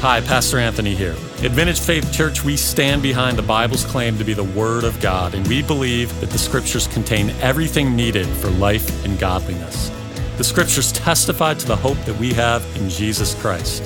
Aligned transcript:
Hi, 0.00 0.20
Pastor 0.20 0.58
Anthony 0.58 0.94
here. 0.94 1.16
At 1.42 1.50
Vintage 1.50 1.80
Faith 1.80 2.12
Church, 2.12 2.44
we 2.44 2.56
stand 2.56 3.02
behind 3.02 3.36
the 3.36 3.42
Bible's 3.42 3.84
claim 3.84 4.16
to 4.18 4.24
be 4.24 4.32
the 4.32 4.44
Word 4.44 4.84
of 4.84 5.00
God, 5.00 5.34
and 5.34 5.44
we 5.48 5.60
believe 5.60 6.20
that 6.20 6.30
the 6.30 6.38
Scriptures 6.38 6.86
contain 6.86 7.30
everything 7.40 7.96
needed 7.96 8.24
for 8.24 8.48
life 8.50 9.04
and 9.04 9.18
godliness. 9.18 9.90
The 10.36 10.44
Scriptures 10.44 10.92
testify 10.92 11.54
to 11.54 11.66
the 11.66 11.74
hope 11.74 11.98
that 12.04 12.16
we 12.16 12.32
have 12.34 12.64
in 12.76 12.88
Jesus 12.88 13.34
Christ. 13.40 13.82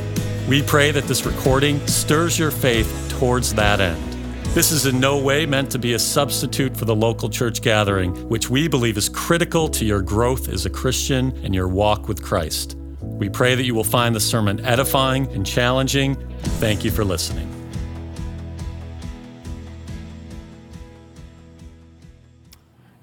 We 0.47 0.61
pray 0.61 0.91
that 0.91 1.05
this 1.05 1.25
recording 1.25 1.85
stirs 1.87 2.39
your 2.39 2.51
faith 2.51 3.07
towards 3.19 3.55
that 3.55 3.81
end. 3.81 4.13
This 4.49 4.71
is 4.71 4.85
in 4.85 5.01
no 5.01 5.17
way 5.17 5.47
meant 5.47 5.71
to 5.71 5.79
be 5.79 5.95
a 5.95 5.99
substitute 5.99 6.77
for 6.77 6.85
the 6.85 6.95
local 6.95 7.31
church 7.31 7.63
gathering, 7.63 8.29
which 8.29 8.51
we 8.51 8.69
believe 8.69 8.99
is 8.99 9.09
critical 9.09 9.67
to 9.71 9.87
your 9.87 10.03
growth 10.03 10.51
as 10.51 10.67
a 10.67 10.71
Christian 10.71 11.33
and 11.43 11.55
your 11.55 11.69
walk 11.69 12.07
with 12.07 12.23
Christ. 12.23 12.77
We 13.03 13.29
pray 13.29 13.55
that 13.57 13.65
you 13.65 13.75
will 13.75 13.85
find 13.85 14.15
the 14.15 14.21
sermon 14.21 14.65
edifying 14.65 15.27
and 15.33 15.45
challenging. 15.45 16.15
Thank 16.61 16.85
you 16.85 16.91
for 16.93 17.05
listening. 17.05 17.49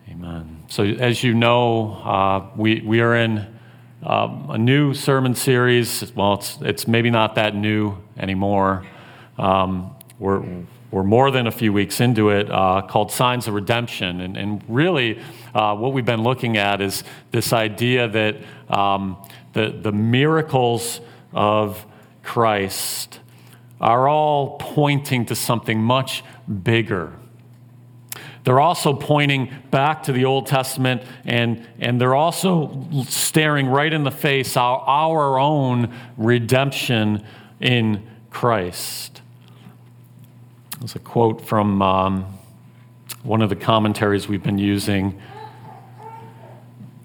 Amen. 0.10 0.64
So, 0.70 0.84
as 0.84 1.22
you 1.22 1.34
know, 1.34 1.94
uh, 1.96 2.50
we, 2.56 2.82
we 2.82 3.02
are 3.02 3.16
in 3.16 3.46
uh, 4.02 4.48
a 4.50 4.58
new 4.58 4.94
sermon 4.94 5.36
series. 5.36 6.14
Well, 6.16 6.36
it's, 6.36 6.58
it's 6.62 6.88
maybe 6.88 7.10
not 7.10 7.36
that 7.36 7.54
new 7.54 7.98
anymore. 8.18 8.86
Um, 9.38 9.96
we're, 10.18 10.44
we're 10.92 11.04
more 11.04 11.30
than 11.30 11.46
a 11.46 11.52
few 11.52 11.72
weeks 11.72 12.00
into 12.00 12.30
it, 12.30 12.50
uh, 12.50 12.82
called 12.82 13.12
Signs 13.12 13.48
of 13.48 13.54
Redemption. 13.54 14.22
And, 14.22 14.38
and 14.38 14.64
really, 14.68 15.20
uh, 15.54 15.76
what 15.76 15.94
we've 15.94 16.06
been 16.06 16.24
looking 16.24 16.58
at 16.58 16.82
is 16.82 17.04
this 17.32 17.54
idea 17.54 18.08
that 18.08 18.38
um, 18.70 19.18
the, 19.54 19.70
the 19.70 19.92
miracles 19.92 21.02
of 21.34 21.86
Christ 22.24 23.20
are 23.82 24.08
all 24.08 24.58
pointing 24.58 25.26
to 25.28 25.36
something 25.36 25.82
much 25.82 26.24
bigger. 26.64 27.14
They're 28.44 28.60
also 28.60 28.94
pointing 28.94 29.52
back 29.70 30.04
to 30.04 30.12
the 30.12 30.26
Old 30.26 30.48
Testament, 30.48 31.04
and, 31.26 31.68
and 31.80 32.00
they're 32.00 32.16
also 32.16 32.88
staring 33.08 33.68
right 33.68 33.92
in 33.92 34.04
the 34.04 34.12
face 34.12 34.56
our, 34.58 34.80
our 34.80 35.40
own 35.40 35.94
redemption 36.18 37.26
in 37.60 38.08
Christ. 38.30 39.22
There's 40.80 40.96
a 40.96 41.00
quote 41.00 41.46
from 41.46 41.82
um, 41.82 42.26
one 43.24 43.42
of 43.42 43.50
the 43.50 43.56
commentaries 43.56 44.28
we've 44.28 44.44
been 44.44 44.58
using 44.58 45.22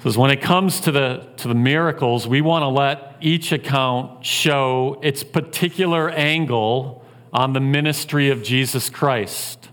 says 0.04 0.16
when 0.16 0.30
it 0.30 0.40
comes 0.40 0.78
to 0.80 0.92
the 0.92 1.26
to 1.36 1.48
the 1.48 1.54
miracles 1.54 2.28
we 2.28 2.40
want 2.40 2.62
to 2.62 2.68
let 2.68 3.16
each 3.20 3.50
account 3.50 4.24
show 4.24 5.00
its 5.02 5.24
particular 5.24 6.10
angle 6.10 7.04
on 7.32 7.52
the 7.54 7.60
ministry 7.60 8.30
of 8.30 8.42
jesus 8.42 8.88
christ 8.88 9.70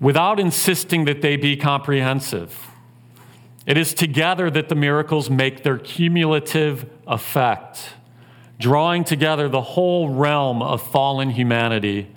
without 0.00 0.38
insisting 0.38 1.04
that 1.06 1.22
they 1.22 1.36
be 1.36 1.56
comprehensive. 1.56 2.68
It 3.66 3.76
is 3.76 3.94
together 3.94 4.50
that 4.50 4.68
the 4.68 4.74
miracles 4.74 5.28
make 5.30 5.62
their 5.62 5.78
cumulative 5.78 6.88
effect 7.06 7.90
drawing 8.58 9.04
together 9.04 9.50
the 9.50 9.60
whole 9.60 10.08
realm 10.08 10.62
of 10.62 10.80
fallen 10.90 11.28
humanity 11.28 12.08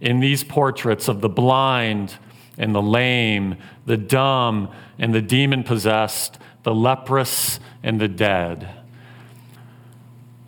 in 0.00 0.20
these 0.20 0.42
portraits 0.42 1.06
of 1.06 1.20
the 1.20 1.28
blind 1.28 2.16
and 2.56 2.74
the 2.74 2.80
lame 2.80 3.56
the 3.84 3.96
dumb 3.96 4.70
and 4.98 5.14
the 5.14 5.20
demon 5.20 5.62
possessed 5.62 6.38
the 6.62 6.74
leprous, 6.74 7.60
and 7.82 8.00
the 8.00 8.08
dead. 8.08 8.68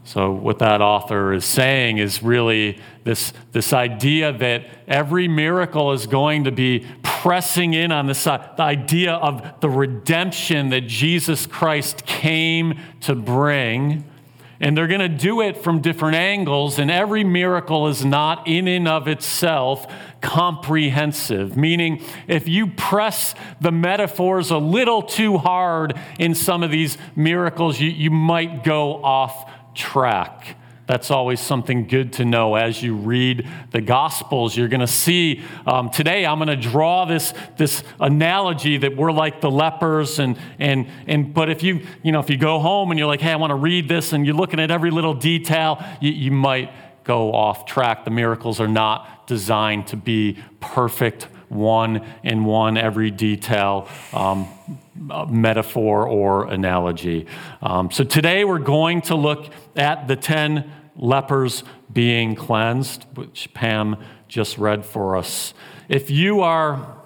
So, 0.05 0.33
what 0.33 0.59
that 0.59 0.81
author 0.81 1.33
is 1.33 1.45
saying 1.45 1.98
is 1.98 2.23
really 2.23 2.79
this, 3.05 3.33
this 3.53 3.73
idea 3.73 4.33
that 4.33 4.67
every 4.87 5.29
miracle 5.29 5.93
is 5.93 6.06
going 6.06 6.45
to 6.45 6.53
be 6.53 6.87
pressing 7.03 7.73
in 7.73 7.91
on 7.91 8.06
this, 8.06 8.22
the 8.25 8.55
idea 8.61 9.15
of 9.15 9.61
the 9.61 9.71
redemption 9.71 10.69
that 10.69 10.83
Jesus 10.83 11.47
Christ 11.47 12.05
came 12.05 12.78
to 13.00 13.15
bring. 13.15 14.05
And 14.64 14.75
they're 14.75 14.86
going 14.86 15.00
to 15.00 15.10
do 15.10 15.42
it 15.42 15.58
from 15.58 15.82
different 15.82 16.16
angles, 16.16 16.78
and 16.78 16.91
every 16.91 17.22
miracle 17.22 17.86
is 17.86 18.02
not 18.02 18.48
in 18.48 18.66
and 18.66 18.88
of 18.88 19.08
itself 19.08 19.86
comprehensive, 20.22 21.54
meaning 21.54 22.02
if 22.26 22.48
you 22.48 22.69
press 22.69 23.34
the 23.60 23.70
metaphors 23.70 24.50
a 24.50 24.56
little 24.56 25.02
too 25.02 25.36
hard 25.36 25.92
in 26.19 26.34
some 26.34 26.62
of 26.62 26.70
these 26.70 26.97
miracles, 27.14 27.78
you, 27.78 27.91
you 27.91 28.10
might 28.10 28.64
go 28.64 29.04
off 29.04 29.52
track. 29.75 30.56
That's 30.87 31.11
always 31.11 31.41
something 31.41 31.87
good 31.87 32.12
to 32.15 32.27
know 32.27 32.56
as 32.56 32.83
you 32.83 32.95
read 32.95 33.49
the 33.71 33.81
Gospels. 33.81 34.55
You're 34.55 34.69
going 34.69 34.81
to 34.81 34.87
see 34.87 35.43
um, 35.67 35.89
today. 35.89 36.27
I'm 36.27 36.39
going 36.39 36.49
to 36.49 36.56
draw 36.56 37.06
this 37.06 37.33
this 37.56 37.83
analogy 38.00 38.77
that 38.77 38.94
we're 38.94 39.12
like 39.12 39.41
the 39.41 39.50
lepers, 39.50 40.19
and 40.19 40.39
and 40.59 40.87
and. 41.06 41.33
But 41.33 41.49
if 41.49 41.62
you 41.62 41.87
you 42.03 42.12
know 42.12 42.21
if 42.21 42.28
you 42.28 42.37
go 42.37 42.59
home 42.59 42.91
and 42.91 42.99
you're 42.99 43.09
like, 43.09 43.23
hey, 43.23 43.33
I 43.33 43.37
want 43.37 43.50
to 43.50 43.56
read 43.56 43.89
this, 43.89 44.12
and 44.12 44.27
you're 44.27 44.34
looking 44.34 44.61
at 44.61 44.71
every 44.71 44.91
little 44.91 45.15
detail, 45.15 45.83
you, 46.03 46.12
you 46.12 46.31
might 46.31 46.71
go 47.05 47.33
off 47.33 47.65
track. 47.65 48.05
The 48.05 48.11
miracles 48.11 48.61
are 48.61 48.69
not 48.69 49.27
designed 49.27 49.87
to 49.89 49.97
be 49.97 50.39
perfect, 50.61 51.28
one 51.54 52.04
in 52.22 52.44
one, 52.44 52.76
every 52.76 53.10
detail. 53.10 53.88
Um, 54.12 54.48
metaphor 55.28 56.06
or 56.06 56.47
analogy. 56.47 57.26
Um, 57.60 57.91
so 57.91 58.04
today 58.04 58.44
we're 58.44 58.59
going 58.59 59.03
to 59.03 59.16
look 59.16 59.47
at 59.76 60.09
the 60.09 60.16
10 60.16 60.70
lepers 60.97 61.64
being 61.93 62.34
cleansed, 62.34 63.04
which 63.14 63.53
Pam 63.54 63.97
just 64.28 64.59
read 64.59 64.84
for 64.84 65.16
us. 65.16 65.54
If 65.88 66.10
you 66.10 66.41
are 66.41 67.03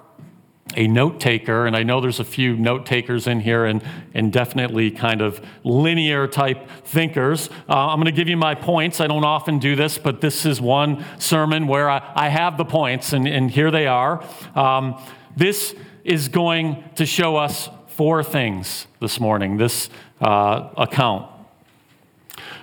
a 0.75 0.87
note 0.87 1.19
taker, 1.19 1.65
and 1.65 1.75
I 1.75 1.83
know 1.83 1.99
there's 1.99 2.19
a 2.19 2.23
few 2.25 2.55
note 2.55 2.85
takers 2.85 3.27
in 3.27 3.39
here 3.39 3.65
and, 3.65 3.83
and 4.13 4.31
definitely 4.31 4.91
kind 4.91 5.21
of 5.21 5.43
linear 5.63 6.27
type 6.27 6.69
thinkers. 6.83 7.49
Uh, 7.67 7.87
I'm 7.87 7.97
going 7.97 8.05
to 8.05 8.11
give 8.11 8.29
you 8.29 8.37
my 8.37 8.55
points. 8.55 9.01
I 9.01 9.07
don't 9.07 9.23
often 9.23 9.59
do 9.59 9.75
this, 9.75 9.97
but 9.97 10.21
this 10.21 10.45
is 10.45 10.61
one 10.61 11.03
sermon 11.17 11.67
where 11.67 11.89
I, 11.89 12.11
I 12.15 12.29
have 12.29 12.57
the 12.57 12.65
points, 12.65 13.13
and, 13.13 13.27
and 13.27 13.49
here 13.49 13.71
they 13.71 13.87
are. 13.87 14.23
Um, 14.55 15.01
this 15.35 15.75
is 16.03 16.27
going 16.29 16.83
to 16.95 17.05
show 17.05 17.35
us 17.35 17.69
four 17.87 18.23
things 18.23 18.87
this 18.99 19.19
morning, 19.19 19.57
this 19.57 19.89
uh, 20.21 20.69
account. 20.77 21.29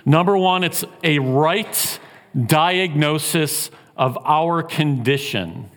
Number 0.05 0.37
one, 0.37 0.63
it's 0.63 0.85
a 1.03 1.19
right 1.19 1.99
diagnosis 2.45 3.69
of 3.95 4.17
our 4.25 4.63
condition. 4.63 5.69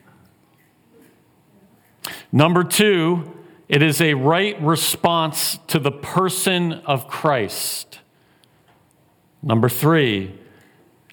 Number 2.33 2.65
two, 2.65 3.33
it 3.69 3.83
is 3.83 4.00
a 4.00 4.15
right 4.15 4.61
response 4.61 5.59
to 5.69 5.78
the 5.78 5.93
person 5.93 6.72
of 6.72 7.06
Christ. 7.09 8.00
Number 9.43 9.69
three, 9.69 10.38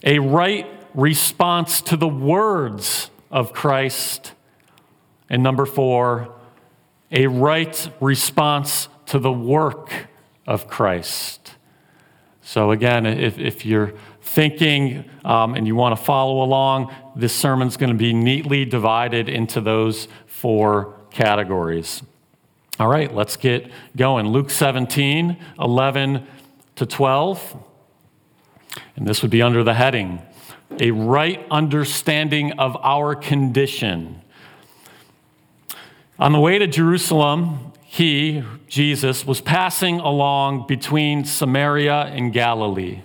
a 0.03 0.19
right 0.19 0.67
response 0.93 1.81
to 1.81 1.97
the 1.97 2.07
words 2.07 3.09
of 3.31 3.53
Christ. 3.53 4.33
And 5.29 5.43
number 5.43 5.65
four, 5.65 6.33
a 7.11 7.27
right 7.27 7.89
response 8.01 8.89
to 9.07 9.19
the 9.19 9.31
work 9.31 10.07
of 10.45 10.67
Christ. 10.67 11.55
So, 12.41 12.71
again, 12.71 13.05
if, 13.05 13.37
if 13.37 13.65
you're 13.65 13.93
thinking 14.27 15.05
um, 15.25 15.55
and 15.55 15.65
you 15.65 15.75
want 15.75 15.97
to 15.97 16.03
follow 16.03 16.43
along, 16.43 16.93
this 17.15 17.33
sermon's 17.33 17.77
going 17.77 17.91
to 17.91 17.97
be 17.97 18.13
neatly 18.13 18.65
divided 18.65 19.29
into 19.29 19.61
those 19.61 20.07
four 20.25 20.95
categories. 21.11 22.03
All 22.79 22.87
right, 22.87 23.13
let's 23.13 23.37
get 23.37 23.71
going. 23.95 24.27
Luke 24.27 24.49
17, 24.49 25.37
11 25.59 26.27
to 26.75 26.85
12. 26.85 27.63
And 28.95 29.07
this 29.07 29.21
would 29.21 29.31
be 29.31 29.41
under 29.41 29.63
the 29.63 29.73
heading 29.73 30.21
A 30.79 30.91
Right 30.91 31.43
Understanding 31.49 32.51
of 32.59 32.77
Our 32.77 33.15
Condition. 33.15 34.21
On 36.19 36.31
the 36.31 36.39
way 36.39 36.59
to 36.59 36.67
Jerusalem, 36.67 37.73
he, 37.81 38.43
Jesus, 38.67 39.25
was 39.25 39.41
passing 39.41 39.99
along 39.99 40.67
between 40.67 41.25
Samaria 41.25 42.01
and 42.01 42.31
Galilee. 42.31 43.01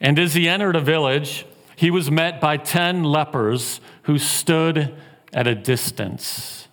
And 0.00 0.18
as 0.18 0.34
he 0.34 0.48
entered 0.48 0.76
a 0.76 0.80
village, 0.80 1.46
he 1.76 1.90
was 1.90 2.10
met 2.10 2.40
by 2.40 2.56
ten 2.56 3.04
lepers 3.04 3.80
who 4.02 4.18
stood 4.18 4.94
at 5.32 5.46
a 5.46 5.54
distance. 5.54 6.68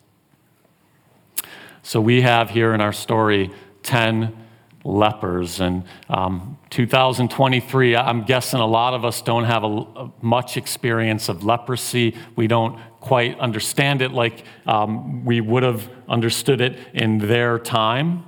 So 1.84 2.02
we 2.02 2.22
have 2.22 2.50
here 2.50 2.74
in 2.74 2.82
our 2.82 2.92
story 2.92 3.52
10 3.84 4.36
lepers. 4.84 5.62
And 5.62 5.84
um, 6.10 6.58
2023, 6.70 7.96
I'm 7.96 8.24
guessing 8.24 8.60
a 8.60 8.66
lot 8.66 8.94
of 8.94 9.06
us 9.06 9.22
don't 9.22 9.46
have 9.46 9.64
a, 9.64 9.68
a 9.68 10.12
much 10.22 10.58
experience 10.58 11.30
of 11.30 11.46
leprosy. 11.46 12.16
We 12.36 12.48
don't 12.48 12.78
quite 13.00 13.40
understand 13.40 14.02
it 14.02 14.12
like 14.12 14.44
um, 14.66 15.24
we 15.24 15.40
would 15.40 15.64
have 15.64 15.90
understood 16.10 16.60
it 16.60 16.78
in 16.94 17.20
their 17.20 17.58
time. 17.58 18.26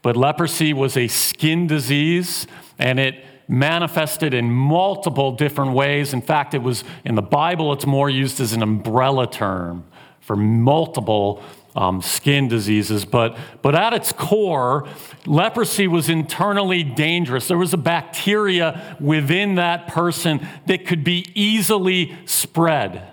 But 0.00 0.16
leprosy 0.16 0.72
was 0.72 0.96
a 0.96 1.06
skin 1.06 1.66
disease, 1.66 2.46
and 2.78 2.98
it 2.98 3.24
manifested 3.48 4.34
in 4.34 4.50
multiple 4.50 5.32
different 5.32 5.72
ways. 5.72 6.12
In 6.12 6.22
fact, 6.22 6.54
it 6.54 6.62
was 6.62 6.84
in 7.04 7.14
the 7.14 7.22
Bible, 7.22 7.72
it's 7.72 7.86
more 7.86 8.08
used 8.08 8.40
as 8.40 8.52
an 8.52 8.62
umbrella 8.62 9.30
term 9.30 9.84
for 10.20 10.36
multiple 10.36 11.42
um, 11.74 12.02
skin 12.02 12.48
diseases. 12.48 13.04
But, 13.04 13.36
but 13.62 13.74
at 13.74 13.92
its 13.92 14.12
core, 14.12 14.88
leprosy 15.26 15.88
was 15.88 16.08
internally 16.08 16.82
dangerous. 16.82 17.48
There 17.48 17.58
was 17.58 17.72
a 17.72 17.78
bacteria 17.78 18.96
within 19.00 19.56
that 19.56 19.88
person 19.88 20.46
that 20.66 20.86
could 20.86 21.04
be 21.04 21.30
easily 21.34 22.16
spread 22.26 23.11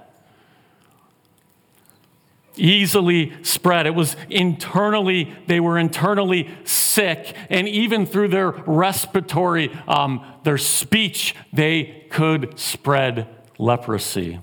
easily 2.59 3.33
spread. 3.43 3.87
It 3.87 3.95
was 3.95 4.15
internally, 4.29 5.33
they 5.47 5.59
were 5.59 5.77
internally 5.77 6.49
sick, 6.63 7.35
and 7.49 7.67
even 7.67 8.05
through 8.05 8.27
their 8.27 8.51
respiratory, 8.51 9.71
um, 9.87 10.25
their 10.43 10.57
speech, 10.57 11.35
they 11.53 12.05
could 12.09 12.59
spread 12.59 13.27
leprosy. 13.57 14.39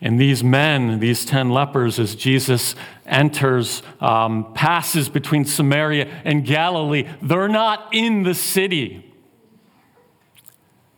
And 0.00 0.20
these 0.20 0.44
men, 0.44 1.00
these 1.00 1.24
10 1.24 1.50
lepers, 1.50 1.98
as 1.98 2.14
Jesus 2.14 2.74
enters, 3.06 3.82
um, 4.00 4.52
passes 4.52 5.08
between 5.08 5.44
Samaria 5.44 6.06
and 6.24 6.44
Galilee, 6.44 7.08
they're 7.22 7.48
not 7.48 7.88
in 7.92 8.22
the 8.22 8.34
city. 8.34 9.14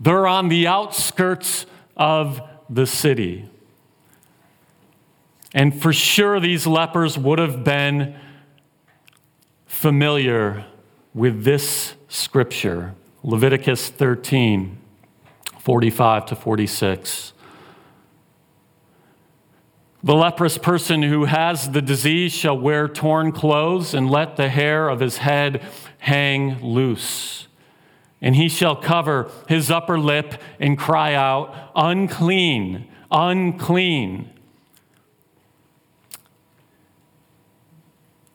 They're 0.00 0.26
on 0.26 0.48
the 0.48 0.66
outskirts 0.66 1.66
of 1.96 2.40
the 2.68 2.86
city. 2.86 3.48
And 5.54 5.80
for 5.80 5.92
sure, 5.92 6.40
these 6.40 6.66
lepers 6.66 7.16
would 7.16 7.38
have 7.38 7.64
been 7.64 8.16
familiar 9.66 10.66
with 11.14 11.44
this 11.44 11.94
scripture 12.08 12.94
Leviticus 13.22 13.88
13 13.88 14.78
45 15.58 16.26
to 16.26 16.36
46. 16.36 17.32
The 20.02 20.14
leprous 20.14 20.56
person 20.56 21.02
who 21.02 21.24
has 21.24 21.70
the 21.70 21.82
disease 21.82 22.32
shall 22.32 22.56
wear 22.56 22.88
torn 22.88 23.32
clothes 23.32 23.92
and 23.92 24.08
let 24.08 24.36
the 24.36 24.48
hair 24.48 24.88
of 24.88 25.00
his 25.00 25.18
head 25.18 25.60
hang 25.98 26.62
loose. 26.62 27.48
And 28.22 28.36
he 28.36 28.48
shall 28.48 28.76
cover 28.76 29.30
his 29.48 29.70
upper 29.70 29.98
lip 29.98 30.40
and 30.60 30.78
cry 30.78 31.14
out, 31.14 31.54
Unclean, 31.74 32.88
unclean. 33.10 34.32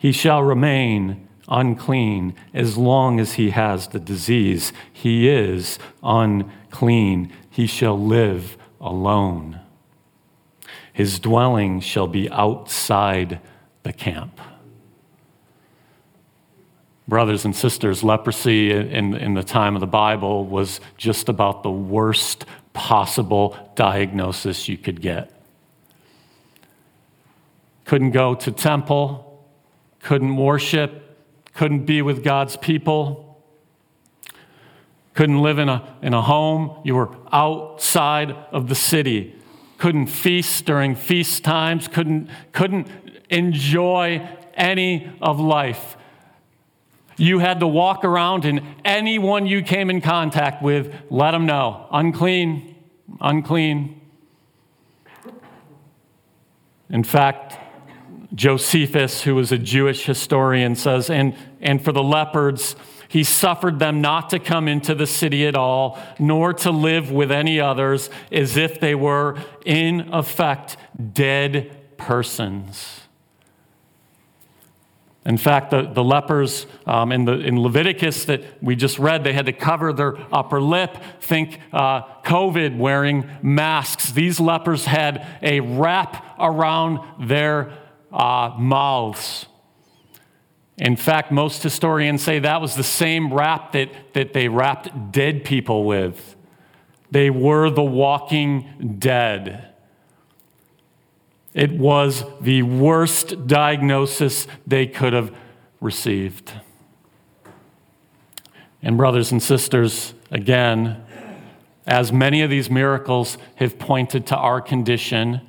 He 0.04 0.12
shall 0.12 0.44
remain 0.44 1.30
unclean 1.48 2.36
as 2.54 2.78
long 2.78 3.22
as 3.22 3.36
he 3.36 3.52
has 3.52 3.88
the 3.88 4.02
disease. 4.02 4.74
He 4.92 5.30
is 5.30 5.80
unclean. 6.04 7.32
He 7.50 7.68
shall 7.68 7.98
live 7.98 8.58
alone. 8.82 9.62
His 10.92 11.20
dwelling 11.20 11.80
shall 11.80 12.08
be 12.08 12.30
outside 12.32 13.40
the 13.84 13.94
camp. 13.94 14.42
Brothers 17.08 17.46
and 17.46 17.56
sisters, 17.56 18.04
leprosy 18.04 18.72
in, 18.74 19.16
in 19.16 19.36
the 19.36 19.44
time 19.44 19.74
of 19.74 19.80
the 19.80 19.88
Bible 19.88 20.46
was 20.46 20.82
just 20.98 21.30
about 21.30 21.64
the 21.64 21.72
worst 21.72 22.46
possible 22.74 23.58
diagnosis 23.76 24.68
you 24.68 24.78
could 24.78 25.00
get. 25.00 25.32
Couldn't 27.86 28.12
go 28.12 28.36
to 28.36 28.52
temple, 28.52 29.30
couldn't 30.04 30.36
worship, 30.36 31.18
couldn't 31.54 31.86
be 31.86 32.02
with 32.02 32.24
God's 32.24 32.58
people, 32.58 33.42
couldn't 35.14 35.42
live 35.42 35.60
in 35.60 35.70
a, 35.70 35.96
in 36.02 36.14
a 36.14 36.22
home. 36.22 36.82
You 36.84 36.96
were 36.96 37.16
outside 37.32 38.32
of 38.52 38.68
the 38.68 38.76
city, 38.76 39.36
couldn't 39.78 40.08
feast 40.08 40.66
during 40.66 40.96
feast 40.96 41.44
times, 41.44 41.88
couldn't, 41.88 42.30
couldn't 42.52 42.88
enjoy 43.30 44.28
any 44.56 45.12
of 45.22 45.40
life. 45.40 45.98
You 47.16 47.40
had 47.40 47.60
to 47.62 47.68
walk 47.68 48.04
around, 48.04 48.44
and 48.44 48.62
anyone 48.84 49.46
you 49.46 49.62
came 49.62 49.90
in 49.90 50.02
contact 50.02 50.62
with, 50.62 50.94
let 51.10 51.32
them 51.32 51.46
know 51.46 51.88
unclean, 51.92 52.76
unclean. 53.22 54.02
In 56.90 57.04
fact, 57.04 57.58
Josephus, 58.36 59.24
who 59.24 59.36
was 59.36 59.52
a 59.52 59.58
Jewish 59.58 60.06
historian, 60.06 60.76
says, 60.76 61.10
and, 61.10 61.36
and 61.62 61.84
for 61.84 61.92
the 61.92 62.04
leopards, 62.04 62.76
he 63.08 63.24
suffered 63.24 63.78
them 63.78 64.02
not 64.02 64.32
to 64.32 64.40
come 64.40 64.68
into 64.68 64.96
the 64.96 65.06
city 65.06 65.46
at 65.46 65.56
all, 65.56 66.00
nor 66.18 66.52
to 66.54 66.72
live 66.72 67.12
with 67.12 67.32
any 67.32 67.60
others, 67.60 68.10
as 68.32 68.58
if 68.58 68.80
they 68.80 68.96
were, 68.96 69.38
in 69.66 70.12
effect, 70.12 70.78
dead 71.14 71.98
persons. 71.98 73.02
In 75.26 75.38
fact, 75.38 75.72
the, 75.72 75.84
the 75.84 76.04
lepers 76.04 76.66
um, 76.86 77.12
in, 77.12 77.26
the, 77.26 77.34
in 77.34 77.62
Leviticus 77.62 78.26
that 78.26 78.42
we 78.62 78.76
just 78.76 79.00
read, 79.00 79.24
they 79.24 79.32
had 79.32 79.46
to 79.46 79.54
cover 79.54 79.94
their 79.94 80.18
upper 80.34 80.60
lip. 80.60 80.98
Think 81.22 81.60
uh, 81.72 82.02
COVID 82.24 82.78
wearing 82.78 83.30
masks. 83.42 84.12
These 84.12 84.40
lepers 84.40 84.86
had 84.86 85.26
a 85.42 85.62
wrap 85.62 86.36
around 86.40 87.00
their 87.30 87.72
uh, 88.14 88.56
mouths. 88.58 89.48
In 90.78 90.96
fact, 90.96 91.32
most 91.32 91.62
historians 91.64 92.24
say 92.24 92.40
that 92.40 92.62
was 92.62 92.76
the 92.76 92.84
same 92.84 93.34
wrap 93.34 93.74
that, 93.74 93.90
that 94.14 94.34
they 94.34 94.48
wrapped 94.48 95.12
dead 95.12 95.44
people 95.44 95.84
with. 95.84 96.36
They 97.12 97.30
were 97.30 97.70
the 97.70 97.84
walking 97.84 98.98
dead. 99.00 99.70
It 101.54 101.72
was 101.72 102.24
the 102.42 102.64
worst 102.64 103.46
diagnosis 103.46 104.48
they 104.66 104.88
could 104.88 105.14
have 105.14 105.36
received. 105.80 106.54
And, 108.82 108.98
brothers 108.98 109.32
and 109.32 109.42
sisters, 109.42 110.14
again, 110.32 111.04
as 111.86 112.12
many 112.12 112.42
of 112.42 112.50
these 112.50 112.70
miracles 112.70 113.38
have 113.56 113.78
pointed 113.78 114.26
to 114.28 114.36
our 114.36 114.60
condition, 114.60 115.42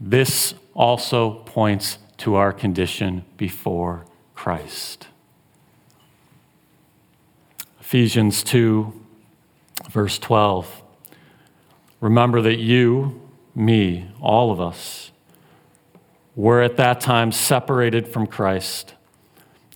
this 0.00 0.54
also 0.76 1.30
points 1.46 1.98
to 2.18 2.34
our 2.34 2.52
condition 2.52 3.24
before 3.36 4.04
Christ. 4.34 5.08
Ephesians 7.80 8.44
2, 8.44 8.92
verse 9.90 10.18
12. 10.18 10.82
Remember 12.00 12.42
that 12.42 12.58
you, 12.58 13.20
me, 13.54 14.10
all 14.20 14.50
of 14.52 14.60
us, 14.60 15.10
were 16.34 16.60
at 16.60 16.76
that 16.76 17.00
time 17.00 17.32
separated 17.32 18.06
from 18.06 18.26
Christ, 18.26 18.92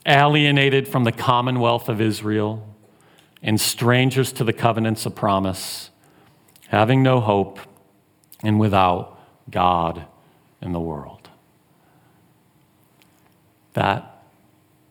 alienated 0.04 0.86
from 0.86 1.04
the 1.04 1.12
commonwealth 1.12 1.88
of 1.88 2.00
Israel, 2.00 2.66
and 3.42 3.58
strangers 3.58 4.32
to 4.32 4.44
the 4.44 4.52
covenants 4.52 5.06
of 5.06 5.14
promise, 5.14 5.88
having 6.68 7.02
no 7.02 7.20
hope 7.20 7.58
and 8.42 8.60
without 8.60 9.18
God 9.50 10.04
in 10.60 10.72
the 10.72 10.80
world. 10.80 11.30
That 13.74 14.24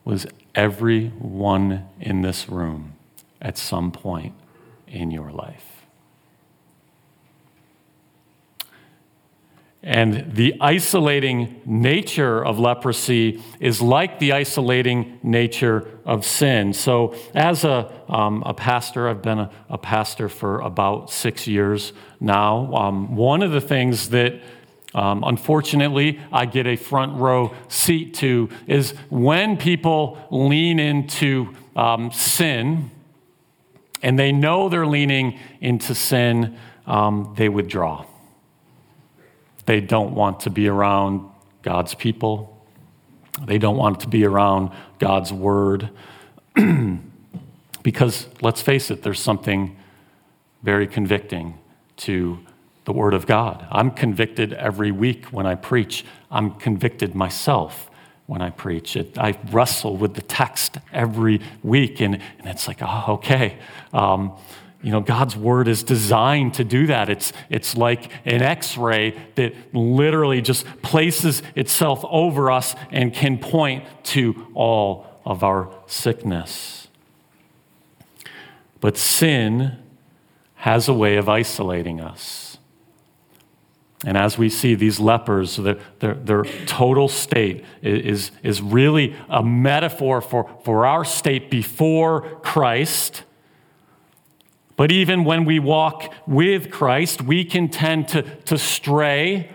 was 0.04 0.26
everyone 0.54 1.86
in 2.00 2.22
this 2.22 2.48
room 2.48 2.94
at 3.40 3.56
some 3.56 3.92
point 3.92 4.34
in 4.88 5.10
your 5.10 5.30
life. 5.30 5.80
And 9.82 10.34
the 10.34 10.56
isolating 10.60 11.62
nature 11.64 12.44
of 12.44 12.58
leprosy 12.58 13.42
is 13.60 13.80
like 13.80 14.18
the 14.18 14.32
isolating 14.32 15.18
nature 15.22 15.88
of 16.04 16.26
sin. 16.26 16.74
So, 16.74 17.14
as 17.34 17.64
a, 17.64 17.90
um, 18.06 18.42
a 18.44 18.52
pastor, 18.52 19.08
I've 19.08 19.22
been 19.22 19.38
a, 19.38 19.50
a, 19.70 19.78
pastor 19.78 20.28
for 20.28 20.60
about 20.60 21.10
six 21.10 21.46
years 21.46 21.94
now. 22.20 22.70
Um, 22.74 23.16
one 23.16 23.42
of 23.42 23.52
the 23.52 23.60
things 23.60 24.10
that 24.10 24.42
um, 24.94 25.22
unfortunately, 25.24 26.20
I 26.32 26.46
get 26.46 26.66
a 26.66 26.76
front 26.76 27.16
row 27.16 27.54
seat 27.68 28.14
to 28.14 28.48
is 28.66 28.92
when 29.08 29.56
people 29.56 30.18
lean 30.30 30.78
into 30.80 31.54
um, 31.76 32.10
sin 32.10 32.90
and 34.02 34.18
they 34.18 34.32
know 34.32 34.68
they're 34.68 34.86
leaning 34.86 35.38
into 35.60 35.94
sin, 35.94 36.58
um, 36.86 37.34
they 37.36 37.48
withdraw. 37.48 38.04
They 39.66 39.80
don't 39.80 40.14
want 40.14 40.40
to 40.40 40.50
be 40.50 40.66
around 40.66 41.28
God's 41.62 41.94
people, 41.94 42.56
they 43.44 43.58
don't 43.58 43.76
want 43.76 44.00
to 44.00 44.08
be 44.08 44.24
around 44.24 44.70
God's 44.98 45.32
word. 45.32 45.90
because 47.82 48.26
let's 48.42 48.60
face 48.60 48.90
it, 48.90 49.02
there's 49.02 49.20
something 49.20 49.76
very 50.62 50.86
convicting 50.86 51.58
to 51.98 52.40
the 52.90 52.98
Word 52.98 53.14
of 53.14 53.24
God. 53.24 53.64
I'm 53.70 53.92
convicted 53.92 54.52
every 54.52 54.90
week 54.90 55.26
when 55.26 55.46
I 55.46 55.54
preach. 55.54 56.04
I'm 56.28 56.50
convicted 56.54 57.14
myself 57.14 57.88
when 58.26 58.42
I 58.42 58.50
preach. 58.50 58.96
It, 58.96 59.16
I 59.16 59.38
wrestle 59.52 59.96
with 59.96 60.14
the 60.14 60.22
text 60.22 60.76
every 60.92 61.40
week, 61.62 62.00
and, 62.00 62.16
and 62.16 62.48
it's 62.48 62.66
like, 62.66 62.78
oh, 62.82 63.04
okay. 63.10 63.58
Um, 63.92 64.32
you 64.82 64.90
know, 64.90 65.00
God's 65.00 65.36
word 65.36 65.68
is 65.68 65.84
designed 65.84 66.54
to 66.54 66.64
do 66.64 66.88
that. 66.88 67.08
It's, 67.08 67.32
it's 67.48 67.76
like 67.76 68.10
an 68.24 68.42
x 68.42 68.76
ray 68.76 69.16
that 69.36 69.54
literally 69.72 70.42
just 70.42 70.66
places 70.82 71.44
itself 71.54 72.04
over 72.10 72.50
us 72.50 72.74
and 72.90 73.14
can 73.14 73.38
point 73.38 73.84
to 74.06 74.48
all 74.52 75.06
of 75.24 75.44
our 75.44 75.72
sickness. 75.86 76.88
But 78.80 78.96
sin 78.96 79.78
has 80.56 80.88
a 80.88 80.94
way 80.94 81.18
of 81.18 81.28
isolating 81.28 82.00
us. 82.00 82.49
And 84.06 84.16
as 84.16 84.38
we 84.38 84.48
see 84.48 84.74
these 84.74 84.98
lepers, 84.98 85.56
their, 85.56 85.78
their, 85.98 86.14
their, 86.14 86.44
total 86.64 87.06
state 87.06 87.64
is, 87.82 88.30
is 88.42 88.62
really 88.62 89.14
a 89.28 89.42
metaphor 89.42 90.22
for, 90.22 90.48
for 90.64 90.86
our 90.86 91.04
state 91.04 91.50
before 91.50 92.22
Christ 92.40 93.24
but 94.80 94.90
even 94.90 95.24
when 95.24 95.44
we 95.44 95.58
walk 95.58 96.10
with 96.26 96.70
Christ, 96.70 97.20
we 97.20 97.44
can 97.44 97.68
tend 97.68 98.08
to, 98.08 98.22
to 98.22 98.56
stray 98.56 99.50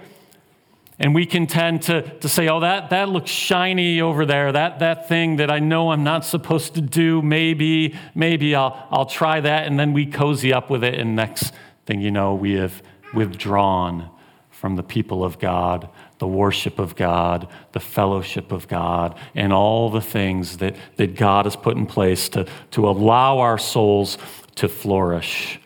and 0.99 1.15
we 1.15 1.25
can 1.25 1.47
tend 1.47 1.81
to, 1.81 2.03
to 2.19 2.29
say, 2.29 2.47
oh, 2.47 2.59
that, 2.59 2.91
that 2.91 3.09
looks 3.09 3.31
shiny 3.31 4.01
over 4.01 4.27
there. 4.27 4.51
That, 4.51 4.77
that 4.77 5.09
thing 5.09 5.37
that 5.37 5.49
I 5.49 5.57
know 5.57 5.89
I'm 5.89 6.03
not 6.03 6.25
supposed 6.25 6.75
to 6.75 6.81
do, 6.81 7.23
maybe, 7.23 7.95
maybe 8.13 8.53
I'll, 8.53 8.87
I'll 8.91 9.07
try 9.07 9.41
that. 9.41 9.65
And 9.65 9.79
then 9.79 9.93
we 9.93 10.05
cozy 10.05 10.53
up 10.53 10.69
with 10.69 10.83
it. 10.83 10.93
And 10.93 11.15
next 11.15 11.51
thing 11.87 12.01
you 12.01 12.11
know, 12.11 12.35
we 12.35 12.53
have 12.53 12.83
withdrawn 13.11 14.11
from 14.59 14.77
the 14.77 14.83
people 14.83 15.23
of 15.23 15.37
God, 15.37 15.89
the 16.17 16.27
worship 16.27 16.79
of 16.79 16.95
God, 16.95 17.47
the 17.73 17.79
fellowship 17.79 18.53
of 18.53 18.67
God, 18.69 19.17
and 19.35 19.51
all 19.51 19.89
the 19.89 20.01
things 20.01 20.57
that, 20.57 20.77
that 20.95 21.15
God 21.15 21.45
has 21.45 21.57
put 21.57 21.75
in 21.75 21.85
place 21.85 22.29
to, 22.29 22.47
to 22.71 22.87
allow 22.87 23.39
our 23.39 23.57
souls 23.57 24.17
to 24.55 24.69
flourish. 24.69 25.59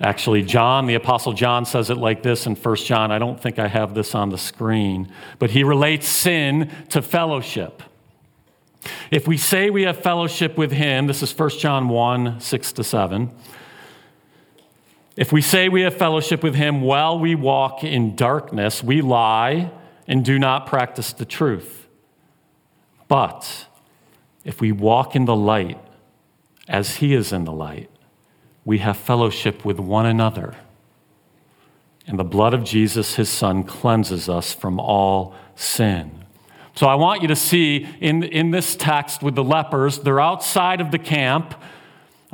Actually, 0.00 0.42
John, 0.42 0.86
the 0.86 0.94
Apostle 0.94 1.32
John, 1.32 1.66
says 1.66 1.90
it 1.90 1.96
like 1.96 2.22
this 2.22 2.46
in 2.46 2.54
1 2.54 2.76
John. 2.76 3.10
I 3.10 3.18
don't 3.18 3.40
think 3.40 3.58
I 3.58 3.66
have 3.66 3.94
this 3.94 4.14
on 4.14 4.30
the 4.30 4.38
screen, 4.38 5.12
but 5.40 5.50
he 5.50 5.64
relates 5.64 6.08
sin 6.08 6.70
to 6.90 7.02
fellowship. 7.02 7.82
If 9.10 9.26
we 9.26 9.36
say 9.36 9.70
we 9.70 9.82
have 9.82 9.98
fellowship 9.98 10.56
with 10.56 10.70
him, 10.70 11.08
this 11.08 11.22
is 11.22 11.36
1 11.36 11.50
John 11.58 11.88
1 11.88 12.40
6 12.40 12.72
to 12.72 12.84
7. 12.84 13.34
If 15.16 15.32
we 15.32 15.40
say 15.40 15.68
we 15.68 15.82
have 15.82 15.94
fellowship 15.94 16.42
with 16.42 16.54
him 16.54 16.80
while 16.80 17.18
we 17.18 17.34
walk 17.34 17.84
in 17.84 18.16
darkness, 18.16 18.82
we 18.82 19.00
lie 19.00 19.70
and 20.08 20.24
do 20.24 20.38
not 20.38 20.66
practice 20.66 21.12
the 21.12 21.24
truth. 21.24 21.86
But 23.06 23.66
if 24.44 24.60
we 24.60 24.72
walk 24.72 25.14
in 25.14 25.24
the 25.24 25.36
light 25.36 25.78
as 26.68 26.96
he 26.96 27.14
is 27.14 27.32
in 27.32 27.44
the 27.44 27.52
light, 27.52 27.90
we 28.64 28.78
have 28.78 28.96
fellowship 28.96 29.64
with 29.64 29.78
one 29.78 30.06
another. 30.06 30.56
And 32.06 32.18
the 32.18 32.24
blood 32.24 32.52
of 32.52 32.64
Jesus, 32.64 33.14
his 33.14 33.28
son, 33.28 33.62
cleanses 33.62 34.28
us 34.28 34.52
from 34.52 34.78
all 34.80 35.34
sin. 35.54 36.24
So 36.74 36.86
I 36.86 36.96
want 36.96 37.22
you 37.22 37.28
to 37.28 37.36
see 37.36 37.86
in, 38.00 38.24
in 38.24 38.50
this 38.50 38.74
text 38.74 39.22
with 39.22 39.36
the 39.36 39.44
lepers, 39.44 40.00
they're 40.00 40.20
outside 40.20 40.80
of 40.80 40.90
the 40.90 40.98
camp. 40.98 41.54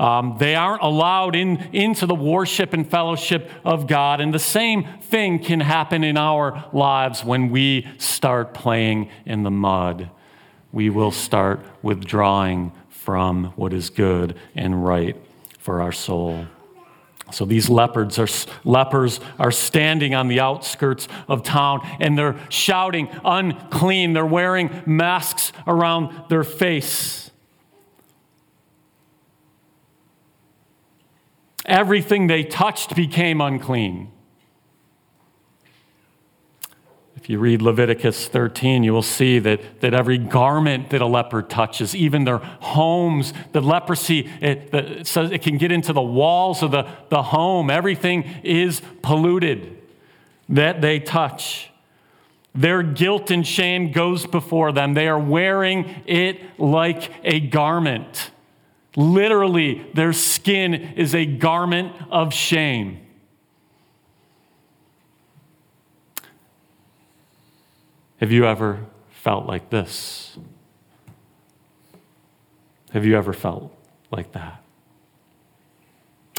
Um, 0.00 0.37
they 0.38 0.54
aren't 0.54 0.80
allowed 0.80 1.37
in, 1.37 1.59
into 1.75 2.07
the 2.07 2.14
worship 2.14 2.73
and 2.73 2.90
fellowship 2.90 3.50
of 3.66 3.87
God. 3.87 4.23
And 4.23 4.33
the 4.33 4.38
same 4.38 4.85
thing 5.02 5.38
can 5.38 5.61
happen 5.61 6.02
in 6.04 6.16
our 6.16 6.64
lives 6.73 7.23
when 7.23 7.50
we 7.50 7.87
start 7.99 8.54
playing 8.54 9.11
in 9.26 9.42
the 9.42 9.50
mud. 9.50 10.09
We 10.73 10.88
will 10.88 11.11
start 11.11 11.61
withdrawing 11.83 12.73
from 12.88 13.52
what 13.57 13.75
is 13.75 13.90
good 13.90 14.38
and 14.54 14.83
right 14.83 15.16
for 15.59 15.83
our 15.83 15.92
soul. 15.92 16.47
So 17.30 17.45
these 17.45 17.69
leopards 17.69 18.19
are, 18.19 18.28
lepers 18.64 19.21
are 19.38 19.52
standing 19.52 20.14
on 20.14 20.28
the 20.28 20.40
outskirts 20.40 21.09
of 21.28 21.42
town 21.42 21.87
and 22.00 22.16
they're 22.16 22.40
shouting, 22.49 23.11
unclean. 23.23 24.14
They're 24.14 24.25
wearing 24.25 24.83
masks 24.87 25.52
around 25.66 26.30
their 26.30 26.42
face. 26.42 27.29
Everything 31.67 32.26
they 32.26 32.43
touched 32.43 32.97
became 32.97 33.40
unclean. 33.40 34.11
If 37.17 37.29
you 37.29 37.38
read 37.38 37.61
Leviticus 37.61 38.29
13, 38.29 38.83
you 38.83 38.95
will 38.95 39.02
see 39.02 39.38
that, 39.40 39.81
that 39.81 39.93
every 39.93 40.17
garment 40.17 40.88
that 40.88 41.02
a 41.02 41.07
leper 41.07 41.43
touches, 41.43 41.95
even 41.95 42.25
their 42.25 42.38
homes, 42.38 43.35
the 43.52 43.61
leprosy, 43.61 44.31
it, 44.40 44.71
the, 44.71 45.05
says 45.05 45.31
it 45.31 45.43
can 45.43 45.59
get 45.59 45.71
into 45.71 45.93
the 45.93 46.00
walls 46.00 46.62
of 46.62 46.71
the, 46.71 46.88
the 47.11 47.25
home. 47.25 47.69
Everything 47.69 48.23
is 48.43 48.81
polluted 49.02 49.76
that 50.49 50.81
they 50.81 50.99
touch. 50.99 51.71
Their 52.55 52.83
guilt 52.83 53.31
and 53.31 53.47
shame 53.47 53.93
goes 53.93 54.26
before 54.26 54.73
them. 54.73 54.95
They 54.95 55.07
are 55.07 55.19
wearing 55.19 56.02
it 56.07 56.59
like 56.59 57.12
a 57.23 57.38
garment. 57.38 58.31
Literally, 58.97 59.87
their 59.94 60.12
skin 60.12 60.75
is 60.75 61.14
a 61.14 61.25
garment 61.25 61.92
of 62.11 62.35
shame. 62.35 63.06
Have 68.18 68.32
you 68.32 68.44
ever 68.47 68.87
felt 69.11 69.47
like 69.47 69.70
this? 69.70 70.37
Have 72.92 73.06
you 73.06 73.16
ever 73.16 73.32
felt 73.32 73.73
like 74.11 74.32
that? 74.32 74.62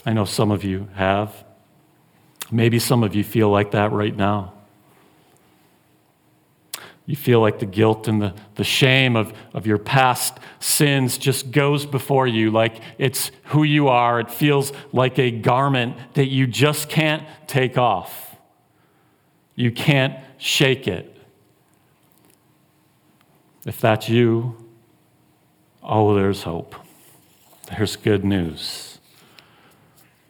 I 0.06 0.14
know 0.14 0.26
some 0.26 0.52
of 0.52 0.64
you 0.64 0.90
have. 0.96 1.46
Maybe 2.52 2.80
some 2.80 3.04
of 3.04 3.16
you 3.16 3.24
feel 3.24 3.50
like 3.50 3.72
that 3.72 3.92
right 3.92 4.16
now. 4.16 4.54
You 7.06 7.16
feel 7.16 7.42
like 7.42 7.60
the 7.60 7.66
guilt 7.66 8.08
and 8.08 8.22
the, 8.22 8.34
the 8.56 8.64
shame 8.64 9.16
of, 9.16 9.34
of 9.54 9.66
your 9.66 9.78
past 9.78 10.38
sins 10.60 11.18
just 11.18 11.52
goes 11.52 11.86
before 11.86 12.28
you, 12.28 12.52
like 12.52 12.82
it's 12.98 13.32
who 13.46 13.64
you 13.64 13.88
are. 13.88 14.20
It 14.20 14.32
feels 14.32 14.72
like 14.94 15.18
a 15.20 15.32
garment 15.32 15.98
that 16.14 16.28
you 16.28 16.48
just 16.48 16.90
can't 16.90 17.28
take 17.48 17.78
off. 17.78 18.36
You 19.56 19.72
can't 19.72 20.16
shake 20.38 20.88
it. 20.88 21.18
If 23.66 23.82
that's 23.82 24.10
you, 24.10 24.58
oh, 25.84 26.16
there's 26.16 26.44
hope. 26.44 26.76
There's 27.76 27.96
good 27.96 28.24
news. 28.24 29.00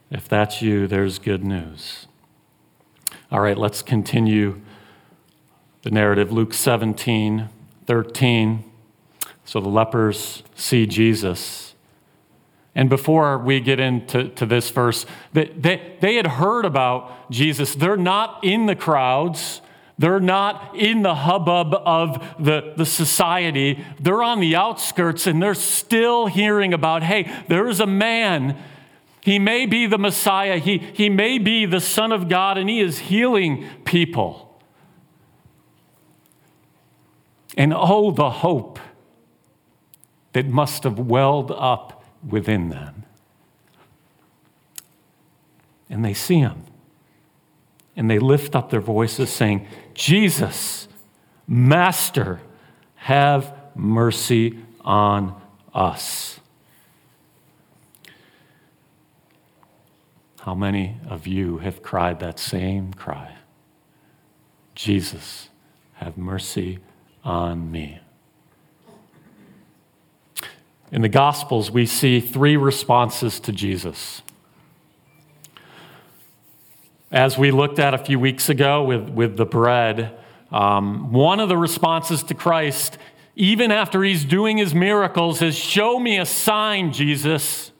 If 0.09 0.27
that's 0.27 0.61
you, 0.61 0.87
there's 0.87 1.19
good 1.19 1.43
news. 1.43 2.07
All 3.31 3.39
right, 3.39 3.57
let's 3.57 3.81
continue 3.81 4.61
the 5.83 5.91
narrative. 5.91 6.31
Luke 6.31 6.53
17, 6.53 7.49
13. 7.85 8.63
So 9.45 9.59
the 9.59 9.69
lepers 9.69 10.43
see 10.55 10.85
Jesus. 10.85 11.75
And 12.73 12.89
before 12.89 13.37
we 13.37 13.59
get 13.59 13.79
into 13.79 14.29
to 14.29 14.45
this 14.45 14.69
verse, 14.69 15.05
they, 15.33 15.45
they, 15.45 15.97
they 15.99 16.15
had 16.15 16.27
heard 16.27 16.63
about 16.63 17.29
Jesus. 17.31 17.75
They're 17.75 17.97
not 17.97 18.43
in 18.43 18.65
the 18.65 18.75
crowds. 18.75 19.61
They're 19.97 20.19
not 20.19 20.75
in 20.75 21.01
the 21.01 21.15
hubbub 21.15 21.73
of 21.73 22.25
the, 22.39 22.73
the 22.77 22.85
society. 22.85 23.85
They're 23.99 24.23
on 24.23 24.39
the 24.39 24.55
outskirts 24.55 25.27
and 25.27 25.43
they're 25.43 25.53
still 25.53 26.27
hearing 26.27 26.73
about 26.73 27.03
hey, 27.03 27.31
there 27.47 27.67
is 27.67 27.79
a 27.79 27.85
man. 27.85 28.57
He 29.19 29.37
may 29.37 29.67
be 29.67 29.85
the 29.85 29.99
Messiah, 29.99 30.57
he, 30.57 30.79
he 30.79 31.09
may 31.09 31.37
be 31.37 31.67
the 31.67 31.79
Son 31.79 32.11
of 32.11 32.27
God, 32.27 32.57
and 32.57 32.67
he 32.67 32.79
is 32.79 32.97
healing 32.97 33.67
people. 33.85 34.50
And 37.57 37.73
oh, 37.75 38.11
the 38.11 38.29
hope 38.29 38.79
that 40.33 40.47
must 40.47 40.83
have 40.83 40.97
welled 40.99 41.51
up 41.51 42.03
within 42.27 42.69
them. 42.69 43.03
And 45.89 46.05
they 46.05 46.13
see 46.13 46.39
him 46.39 46.63
and 47.95 48.09
they 48.09 48.19
lift 48.19 48.55
up 48.55 48.69
their 48.69 48.81
voices, 48.81 49.29
saying, 49.29 49.67
Jesus, 49.93 50.87
Master, 51.47 52.39
have 52.95 53.53
mercy 53.75 54.57
on 54.81 55.39
us. 55.73 56.39
How 60.41 60.55
many 60.55 60.97
of 61.07 61.27
you 61.27 61.59
have 61.59 61.83
cried 61.83 62.19
that 62.21 62.39
same 62.39 62.93
cry? 62.93 63.35
Jesus, 64.73 65.49
have 65.95 66.17
mercy 66.17 66.79
on 67.23 67.71
me. 67.71 67.99
In 70.91 71.01
the 71.01 71.09
Gospels, 71.09 71.71
we 71.71 71.85
see 71.85 72.19
three 72.19 72.57
responses 72.57 73.39
to 73.41 73.51
Jesus. 73.51 74.21
As 77.11 77.37
we 77.37 77.51
looked 77.51 77.79
at 77.79 77.93
a 77.93 77.97
few 77.97 78.19
weeks 78.19 78.49
ago 78.49 78.83
with, 78.83 79.09
with 79.09 79.37
the 79.37 79.45
bread, 79.45 80.17
um, 80.51 81.11
one 81.13 81.39
of 81.39 81.49
the 81.49 81.57
responses 81.57 82.23
to 82.23 82.33
Christ 82.33 82.97
even 83.35 83.71
after 83.71 84.03
he's 84.03 84.25
doing 84.25 84.57
his 84.57 84.75
miracles, 84.75 85.41
is 85.41 85.55
show 85.55 85.99
me 85.99 86.19
a 86.19 86.25
sign, 86.25 86.91
Jesus. 86.91 87.71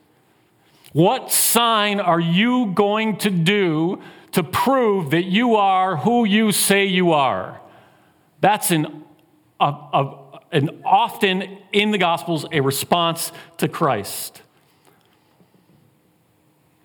What 0.94 1.32
sign 1.32 2.00
are 2.00 2.20
you 2.20 2.72
going 2.74 3.18
to 3.18 3.30
do 3.30 4.02
to 4.32 4.44
prove 4.44 5.12
that 5.12 5.26
you 5.26 5.56
are 5.56 5.98
who 5.98 6.26
you 6.26 6.52
say 6.52 6.86
you 6.86 7.12
are? 7.12 7.60
That's 8.40 8.72
an, 8.72 9.04
a, 9.62 9.90
a, 9.94 10.40
an 10.52 10.82
often 10.84 11.58
in 11.72 11.92
the 11.92 11.98
Gospels 11.98 12.46
a 12.52 12.62
response 12.62 13.32
to 13.58 13.68
Christ. 13.68 14.42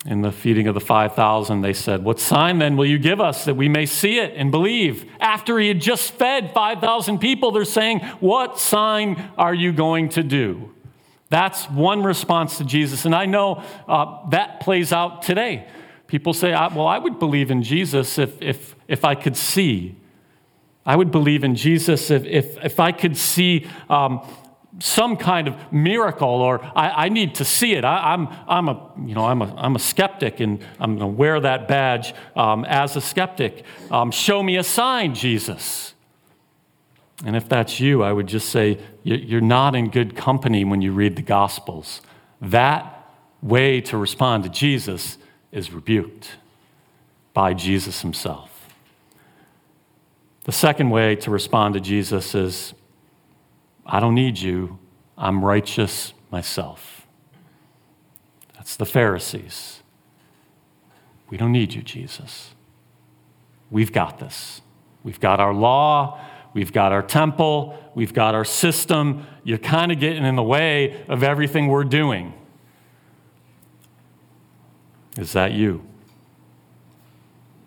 In 0.04 0.22
the 0.22 0.30
feeding 0.30 0.68
of 0.68 0.74
the 0.74 0.80
5,000, 0.80 1.62
they 1.62 1.72
said, 1.72 2.04
What 2.04 2.20
sign 2.20 2.58
then 2.58 2.76
will 2.76 2.86
you 2.86 2.98
give 2.98 3.20
us 3.20 3.44
that 3.46 3.54
we 3.54 3.68
may 3.68 3.86
see 3.86 4.20
it 4.20 4.34
and 4.36 4.52
believe? 4.52 5.04
After 5.18 5.58
he 5.58 5.66
had 5.66 5.80
just 5.80 6.12
fed 6.12 6.52
5,000 6.54 7.18
people, 7.18 7.50
they're 7.50 7.64
saying, 7.64 8.00
What 8.20 8.60
sign 8.60 9.30
are 9.36 9.54
you 9.54 9.72
going 9.72 10.10
to 10.10 10.22
do? 10.22 10.72
That's 11.28 11.64
one 11.70 12.04
response 12.04 12.58
to 12.58 12.64
Jesus. 12.64 13.04
And 13.04 13.16
I 13.16 13.26
know 13.26 13.64
uh, 13.88 14.28
that 14.30 14.60
plays 14.60 14.92
out 14.92 15.22
today. 15.22 15.66
People 16.06 16.32
say, 16.32 16.52
Well, 16.52 16.86
I 16.86 16.98
would 16.98 17.18
believe 17.18 17.50
in 17.50 17.64
Jesus 17.64 18.16
if, 18.16 18.40
if, 18.40 18.76
if 18.86 19.04
I 19.04 19.16
could 19.16 19.36
see. 19.36 19.96
I 20.86 20.96
would 20.96 21.10
believe 21.10 21.42
in 21.44 21.56
Jesus 21.56 22.10
if, 22.10 22.24
if, 22.24 22.64
if 22.64 22.80
I 22.80 22.92
could 22.92 23.16
see 23.16 23.66
um, 23.90 24.26
some 24.78 25.16
kind 25.16 25.48
of 25.48 25.72
miracle 25.72 26.28
or 26.28 26.62
I, 26.76 27.06
I 27.06 27.08
need 27.08 27.34
to 27.36 27.44
see 27.44 27.74
it. 27.74 27.84
I, 27.84 28.14
am 28.14 28.28
I'm, 28.28 28.36
I'm, 28.48 28.68
a, 28.68 28.92
you 29.08 29.14
know, 29.14 29.24
I'm, 29.24 29.42
a, 29.42 29.54
I'm 29.56 29.74
a 29.74 29.78
skeptic 29.80 30.40
and 30.40 30.64
I'm 30.78 30.96
going 30.96 31.10
to 31.10 31.16
wear 31.16 31.40
that 31.40 31.66
badge 31.66 32.14
um, 32.36 32.64
as 32.64 32.94
a 32.96 33.00
skeptic. 33.00 33.64
Um, 33.90 34.10
show 34.10 34.42
me 34.42 34.56
a 34.56 34.62
sign, 34.62 35.14
Jesus. 35.14 35.94
And 37.24 37.34
if 37.34 37.48
that's 37.48 37.80
you, 37.80 38.02
I 38.02 38.12
would 38.12 38.26
just 38.26 38.50
say 38.50 38.78
you're 39.02 39.40
not 39.40 39.74
in 39.74 39.90
good 39.90 40.14
company 40.14 40.64
when 40.64 40.82
you 40.82 40.92
read 40.92 41.16
the 41.16 41.22
Gospels. 41.22 42.02
That 42.40 43.10
way 43.40 43.80
to 43.82 43.96
respond 43.96 44.44
to 44.44 44.50
Jesus 44.50 45.16
is 45.50 45.72
rebuked 45.72 46.32
by 47.32 47.54
Jesus 47.54 48.02
himself. 48.02 48.55
The 50.46 50.52
second 50.52 50.90
way 50.90 51.16
to 51.16 51.30
respond 51.32 51.74
to 51.74 51.80
Jesus 51.80 52.32
is 52.36 52.72
I 53.84 53.98
don't 53.98 54.14
need 54.14 54.38
you, 54.38 54.78
I'm 55.18 55.44
righteous 55.44 56.12
myself. 56.30 57.04
That's 58.54 58.76
the 58.76 58.86
Pharisees. 58.86 59.82
We 61.30 61.36
don't 61.36 61.50
need 61.50 61.74
you, 61.74 61.82
Jesus. 61.82 62.54
We've 63.72 63.92
got 63.92 64.20
this. 64.20 64.62
We've 65.02 65.18
got 65.18 65.40
our 65.40 65.52
law, 65.52 66.20
we've 66.54 66.72
got 66.72 66.92
our 66.92 67.02
temple, 67.02 67.76
we've 67.96 68.14
got 68.14 68.36
our 68.36 68.44
system. 68.44 69.26
You're 69.42 69.58
kind 69.58 69.90
of 69.90 69.98
getting 69.98 70.24
in 70.24 70.36
the 70.36 70.44
way 70.44 71.04
of 71.08 71.24
everything 71.24 71.66
we're 71.66 71.82
doing. 71.82 72.32
Is 75.18 75.32
that 75.32 75.50
you? 75.50 75.84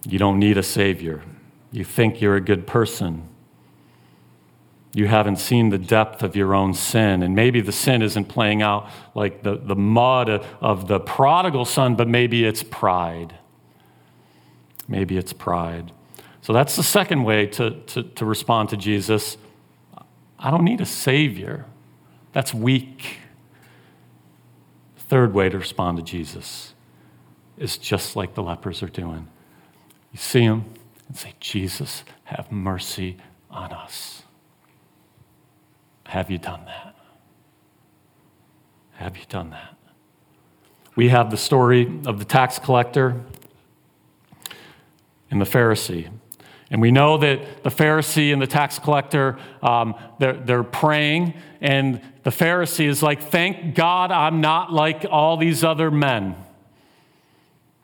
You 0.07 0.17
don't 0.17 0.39
need 0.39 0.57
a 0.57 0.63
Savior. 0.63 1.23
You 1.71 1.83
think 1.83 2.21
you're 2.21 2.35
a 2.35 2.41
good 2.41 2.65
person. 2.65 3.27
You 4.93 5.07
haven't 5.07 5.37
seen 5.37 5.69
the 5.69 5.77
depth 5.77 6.23
of 6.23 6.35
your 6.35 6.55
own 6.55 6.73
sin. 6.73 7.21
And 7.21 7.35
maybe 7.35 7.61
the 7.61 7.71
sin 7.71 8.01
isn't 8.01 8.25
playing 8.25 8.61
out 8.61 8.89
like 9.13 9.43
the, 9.43 9.57
the 9.57 9.75
mud 9.75 10.29
of 10.29 10.87
the 10.87 10.99
prodigal 10.99 11.65
son, 11.65 11.95
but 11.95 12.07
maybe 12.07 12.43
it's 12.43 12.63
pride. 12.63 13.35
Maybe 14.87 15.17
it's 15.17 15.33
pride. 15.33 15.91
So 16.41 16.53
that's 16.53 16.75
the 16.75 16.83
second 16.83 17.23
way 17.23 17.45
to, 17.47 17.71
to, 17.81 18.03
to 18.03 18.25
respond 18.25 18.69
to 18.69 18.77
Jesus. 18.77 19.37
I 20.39 20.49
don't 20.49 20.63
need 20.63 20.81
a 20.81 20.85
savior. 20.85 21.65
That's 22.31 22.53
weak. 22.53 23.17
Third 24.97 25.33
way 25.33 25.49
to 25.49 25.59
respond 25.59 25.97
to 25.97 26.03
Jesus 26.03 26.73
is 27.57 27.77
just 27.77 28.15
like 28.15 28.33
the 28.33 28.41
lepers 28.41 28.81
are 28.81 28.89
doing. 28.89 29.27
You 30.11 30.17
see 30.17 30.47
them, 30.47 30.65
and 31.09 31.17
say, 31.17 31.33
Jesus, 31.39 32.05
have 32.23 32.51
mercy 32.51 33.17
on 33.51 33.73
us. 33.73 34.23
Have 36.05 36.31
you 36.31 36.37
done 36.37 36.63
that? 36.65 36.95
Have 38.93 39.17
you 39.17 39.23
done 39.27 39.49
that? 39.49 39.75
We 40.95 41.09
have 41.09 41.31
the 41.31 41.37
story 41.37 41.99
of 42.05 42.19
the 42.19 42.25
tax 42.25 42.59
collector 42.59 43.15
and 45.31 45.41
the 45.41 45.45
Pharisee. 45.45 46.09
And 46.71 46.81
we 46.81 46.91
know 46.91 47.17
that 47.17 47.63
the 47.63 47.69
Pharisee 47.69 48.31
and 48.31 48.41
the 48.41 48.47
tax 48.47 48.77
collector, 48.77 49.39
um, 49.63 49.95
they're, 50.19 50.33
they're 50.33 50.63
praying, 50.63 51.33
and 51.61 52.01
the 52.23 52.29
Pharisee 52.29 52.87
is 52.87 53.01
like, 53.01 53.23
Thank 53.23 53.73
God 53.73 54.11
I'm 54.11 54.41
not 54.41 54.71
like 54.71 55.05
all 55.09 55.37
these 55.37 55.63
other 55.63 55.89
men. 55.89 56.35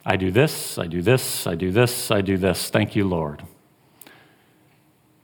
I 0.06 0.18
do 0.18 0.30
this, 0.30 0.78
I 0.78 0.86
do 0.86 1.02
this, 1.02 1.48
I 1.48 1.56
do 1.56 1.72
this, 1.72 2.12
I 2.12 2.22
do 2.22 2.38
this. 2.38 2.70
Thank 2.70 2.96
you, 2.96 3.08
Lord. 3.08 3.44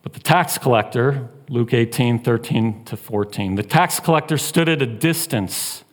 But 0.02 0.14
the 0.14 0.20
tax 0.20 0.58
collector, 0.58 1.30
Luke 1.50 1.74
18, 1.74 2.24
13 2.24 2.86
to 2.86 2.98
14, 2.98 3.56
the 3.56 3.64
tax 3.64 4.00
collector 4.00 4.38
stood 4.38 4.68
at 4.68 4.82
a 4.82 4.88
distance. 4.88 5.84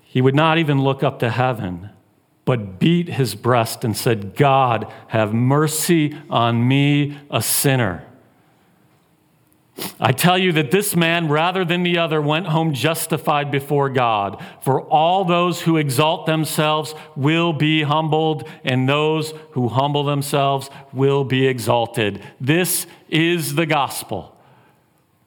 He 0.00 0.22
would 0.22 0.34
not 0.34 0.56
even 0.56 0.82
look 0.82 1.02
up 1.02 1.18
to 1.18 1.28
heaven, 1.28 1.90
but 2.46 2.78
beat 2.78 3.10
his 3.10 3.34
breast 3.34 3.84
and 3.84 3.94
said, 3.94 4.34
God, 4.34 4.90
have 5.08 5.34
mercy 5.34 6.16
on 6.30 6.66
me, 6.66 7.18
a 7.30 7.42
sinner. 7.42 8.07
I 10.00 10.12
tell 10.12 10.36
you 10.36 10.52
that 10.52 10.70
this 10.70 10.96
man, 10.96 11.28
rather 11.28 11.64
than 11.64 11.82
the 11.82 11.98
other, 11.98 12.20
went 12.20 12.46
home 12.48 12.72
justified 12.72 13.50
before 13.50 13.88
God. 13.88 14.42
For 14.60 14.82
all 14.82 15.24
those 15.24 15.62
who 15.62 15.76
exalt 15.76 16.26
themselves 16.26 16.94
will 17.14 17.52
be 17.52 17.82
humbled, 17.82 18.48
and 18.64 18.88
those 18.88 19.32
who 19.52 19.68
humble 19.68 20.04
themselves 20.04 20.68
will 20.92 21.24
be 21.24 21.46
exalted. 21.46 22.22
This 22.40 22.86
is 23.08 23.54
the 23.54 23.66
gospel. 23.66 24.36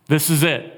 This 0.07 0.29
is 0.29 0.43
it. 0.43 0.77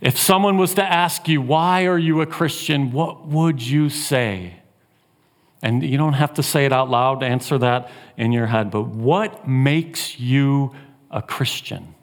If 0.00 0.18
someone 0.18 0.58
was 0.58 0.74
to 0.74 0.84
ask 0.84 1.28
you, 1.28 1.40
why 1.40 1.86
are 1.86 1.98
you 1.98 2.20
a 2.20 2.26
Christian? 2.26 2.92
What 2.92 3.26
would 3.26 3.62
you 3.62 3.88
say? 3.88 4.56
And 5.62 5.82
you 5.82 5.96
don't 5.96 6.12
have 6.12 6.34
to 6.34 6.42
say 6.42 6.66
it 6.66 6.72
out 6.74 6.90
loud, 6.90 7.20
to 7.20 7.26
answer 7.26 7.56
that 7.56 7.90
in 8.18 8.32
your 8.32 8.46
head, 8.46 8.70
but 8.70 8.82
what 8.82 9.48
makes 9.48 10.20
you 10.20 10.74
a 11.14 11.22
Christian. 11.22 11.94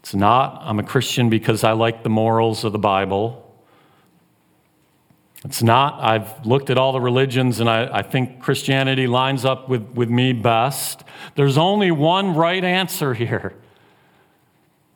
It's 0.00 0.14
not, 0.14 0.62
I'm 0.62 0.78
a 0.78 0.82
Christian 0.82 1.28
because 1.28 1.62
I 1.62 1.72
like 1.72 2.02
the 2.02 2.08
morals 2.08 2.64
of 2.64 2.72
the 2.72 2.78
Bible. 2.78 3.44
It's 5.44 5.62
not, 5.62 6.02
I've 6.02 6.46
looked 6.46 6.70
at 6.70 6.78
all 6.78 6.92
the 6.92 7.00
religions 7.00 7.60
and 7.60 7.68
I, 7.68 7.98
I, 7.98 8.02
think 8.02 8.40
Christianity 8.40 9.06
lines 9.06 9.44
up 9.44 9.68
with, 9.68 9.82
with 9.90 10.08
me 10.08 10.32
best. 10.32 11.04
There's 11.34 11.58
only 11.58 11.90
one 11.90 12.34
right 12.34 12.64
answer 12.64 13.12
here. 13.12 13.54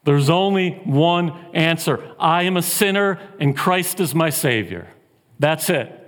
There's 0.04 0.30
only 0.30 0.80
one 0.84 1.38
answer. 1.52 2.02
I 2.18 2.44
am 2.44 2.56
a 2.56 2.62
sinner 2.62 3.20
and 3.38 3.54
Christ 3.56 4.00
is 4.00 4.14
my 4.14 4.30
Savior. 4.30 4.88
That's 5.38 5.68
it. 5.68 6.01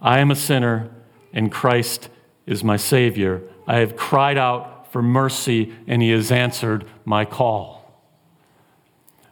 I 0.00 0.20
am 0.20 0.30
a 0.30 0.36
sinner, 0.36 0.90
and 1.32 1.52
Christ 1.52 2.08
is 2.46 2.64
my 2.64 2.76
Savior. 2.76 3.42
I 3.66 3.78
have 3.78 3.96
cried 3.96 4.38
out 4.38 4.90
for 4.92 5.02
mercy, 5.02 5.74
and 5.86 6.02
He 6.02 6.10
has 6.10 6.32
answered 6.32 6.86
my 7.04 7.24
call. 7.24 7.80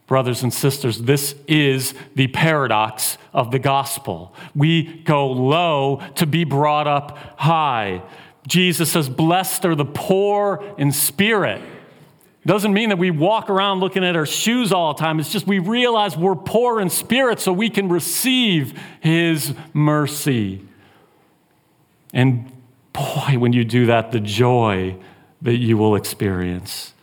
Brothers 0.06 0.42
and 0.42 0.52
sisters, 0.52 1.02
this 1.02 1.34
is 1.46 1.94
the 2.14 2.28
paradox 2.28 3.18
of 3.34 3.50
the 3.50 3.58
gospel. 3.58 4.34
We 4.54 5.02
go 5.02 5.30
low 5.30 6.02
to 6.14 6.26
be 6.26 6.44
brought 6.44 6.86
up 6.86 7.18
high. 7.38 8.02
Jesus 8.46 8.90
says, 8.90 9.10
Blessed 9.10 9.66
are 9.66 9.74
the 9.74 9.84
poor 9.84 10.64
in 10.78 10.92
spirit. 10.92 11.60
Doesn't 12.48 12.72
mean 12.72 12.88
that 12.88 12.96
we 12.96 13.10
walk 13.10 13.50
around 13.50 13.80
looking 13.80 14.02
at 14.02 14.16
our 14.16 14.24
shoes 14.24 14.72
all 14.72 14.94
the 14.94 14.98
time. 14.98 15.20
It's 15.20 15.30
just 15.30 15.46
we 15.46 15.58
realize 15.58 16.16
we're 16.16 16.34
poor 16.34 16.80
in 16.80 16.88
spirit 16.88 17.40
so 17.40 17.52
we 17.52 17.68
can 17.68 17.90
receive 17.90 18.80
His 19.00 19.52
mercy. 19.74 20.66
And 22.14 22.50
boy, 22.94 23.36
when 23.36 23.52
you 23.52 23.66
do 23.66 23.84
that, 23.84 24.12
the 24.12 24.20
joy 24.20 24.96
that 25.42 25.56
you 25.56 25.76
will 25.76 25.94
experience. 25.94 26.94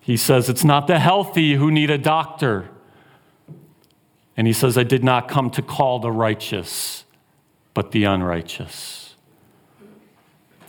He 0.00 0.16
says, 0.16 0.48
It's 0.48 0.64
not 0.64 0.88
the 0.88 0.98
healthy 0.98 1.54
who 1.54 1.70
need 1.70 1.90
a 1.90 1.98
doctor. 1.98 2.68
And 4.36 4.48
he 4.48 4.52
says, 4.52 4.76
I 4.76 4.82
did 4.82 5.04
not 5.04 5.28
come 5.28 5.50
to 5.50 5.62
call 5.62 6.00
the 6.00 6.10
righteous, 6.10 7.04
but 7.74 7.92
the 7.92 8.02
unrighteous. 8.02 9.14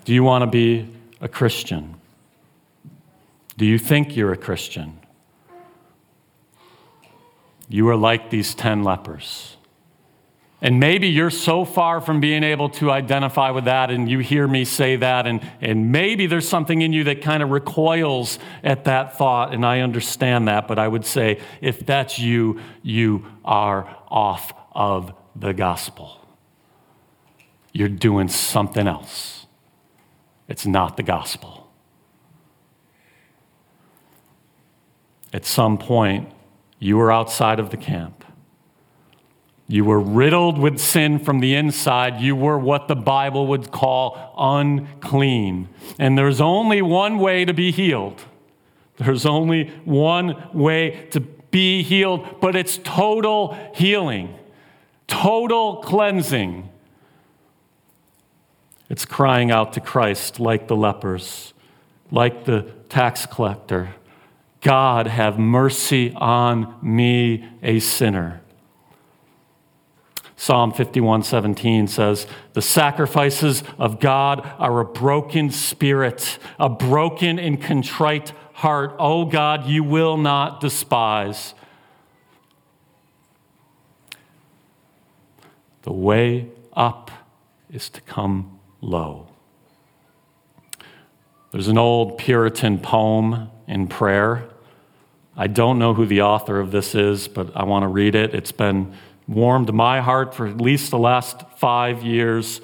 Do 0.04 0.14
you 0.14 0.24
want 0.24 0.44
to 0.44 0.48
be 0.48 0.94
a 1.20 1.28
Christian? 1.28 1.96
Do 3.58 3.66
you 3.66 3.78
think 3.78 4.16
you're 4.16 4.34
a 4.34 4.38
Christian? 4.38 5.00
You 7.68 7.90
are 7.90 7.96
like 7.96 8.30
these 8.30 8.54
10 8.54 8.84
lepers. 8.84 9.56
And 10.62 10.80
maybe 10.80 11.08
you're 11.08 11.30
so 11.30 11.66
far 11.66 12.02
from 12.02 12.20
being 12.20 12.44
able 12.44 12.70
to 12.70 12.90
identify 12.90 13.52
with 13.52 13.66
that, 13.66 13.92
and 13.92 14.10
you 14.10 14.20
hear 14.20 14.48
me 14.48 14.66
say 14.66 14.96
that, 14.96 15.28
and, 15.28 15.42
and 15.62 15.92
maybe 15.92 16.28
there's 16.28 16.48
something 16.48 16.82
in 16.82 16.94
you 16.94 17.04
that 17.06 17.22
kind 17.22 17.44
of 17.44 17.52
recoils 17.52 18.40
at 18.64 18.86
that 18.86 19.18
thought, 19.18 19.54
and 19.54 19.66
I 19.66 19.82
understand 19.82 20.48
that, 20.48 20.68
but 20.68 20.80
I 20.80 20.88
would 20.88 21.06
say 21.06 21.40
if 21.62 21.86
that's 21.86 22.18
you, 22.18 22.60
you 22.82 23.26
are 23.44 23.96
off 24.08 24.54
of 24.72 25.14
the 25.36 25.54
gospel. 25.54 26.26
You're 27.72 27.90
doing 27.90 28.30
something 28.30 28.88
else. 28.88 29.46
It's 30.48 30.66
not 30.66 30.96
the 30.96 31.04
gospel. 31.04 31.65
At 35.36 35.44
some 35.44 35.78
point, 35.78 36.32
you 36.80 36.96
were 36.96 37.12
outside 37.12 37.60
of 37.60 37.70
the 37.70 37.76
camp. 37.76 38.24
You 39.68 39.84
were 39.84 40.00
riddled 40.00 40.58
with 40.58 40.80
sin 40.80 41.20
from 41.20 41.42
the 41.42 41.56
inside. 41.56 42.22
You 42.22 42.38
were 42.38 42.58
what 42.58 42.88
the 42.88 42.96
Bible 42.96 43.46
would 43.48 43.70
call 43.70 44.34
unclean. 44.38 45.68
And 46.00 46.18
there's 46.18 46.40
only 46.40 46.82
one 46.82 47.20
way 47.20 47.44
to 47.44 47.54
be 47.54 47.74
healed. 47.74 48.24
There's 48.96 49.26
only 49.26 49.72
one 49.84 50.42
way 50.54 51.10
to 51.12 51.20
be 51.20 51.84
healed, 51.84 52.40
but 52.40 52.56
it's 52.56 52.78
total 52.78 53.58
healing, 53.76 54.40
total 55.08 55.84
cleansing. 55.84 56.70
It's 58.90 59.04
crying 59.04 59.52
out 59.52 59.74
to 59.74 59.82
Christ 59.82 60.40
like 60.40 60.70
the 60.70 60.78
lepers, 60.78 61.54
like 62.10 62.46
the 62.46 62.62
tax 62.88 63.26
collector 63.26 63.96
God, 64.66 65.06
have 65.06 65.38
mercy 65.38 66.12
on 66.16 66.76
me, 66.82 67.48
a 67.62 67.80
sinner. 67.80 68.42
Psalm 70.36 70.74
51 70.74 71.22
17 71.22 71.88
says, 71.88 72.26
The 72.54 72.64
sacrifices 72.64 73.64
of 73.78 74.00
God 74.00 74.42
are 74.58 74.80
a 74.80 74.86
broken 74.86 75.52
spirit, 75.52 76.40
a 76.60 76.68
broken 76.68 77.38
and 77.38 77.62
contrite 77.62 78.34
heart. 78.54 78.96
Oh 78.98 79.26
God, 79.26 79.68
you 79.68 79.84
will 79.84 80.18
not 80.18 80.62
despise. 80.62 81.54
The 85.84 85.94
way 85.94 86.50
up 86.74 87.12
is 87.70 87.88
to 87.92 88.02
come 88.02 88.60
low. 88.82 89.28
There's 91.52 91.68
an 91.68 91.78
old 91.78 92.18
Puritan 92.18 92.80
poem 92.80 93.52
in 93.68 93.88
prayer. 93.88 94.50
I 95.38 95.48
don't 95.48 95.78
know 95.80 95.94
who 95.94 96.06
the 96.06 96.22
author 96.22 96.60
of 96.60 96.72
this 96.72 96.96
is, 96.96 97.28
but 97.28 97.56
I 97.56 97.64
want 97.66 97.84
to 97.84 97.88
read 97.88 98.16
it. 98.16 98.34
It's 98.34 98.54
been 98.54 98.94
warmed 99.28 99.74
my 99.74 100.02
heart 100.02 100.34
for 100.34 100.48
at 100.48 100.62
least 100.62 100.92
the 100.92 100.98
last 100.98 101.44
five 101.58 102.04
years. 102.04 102.62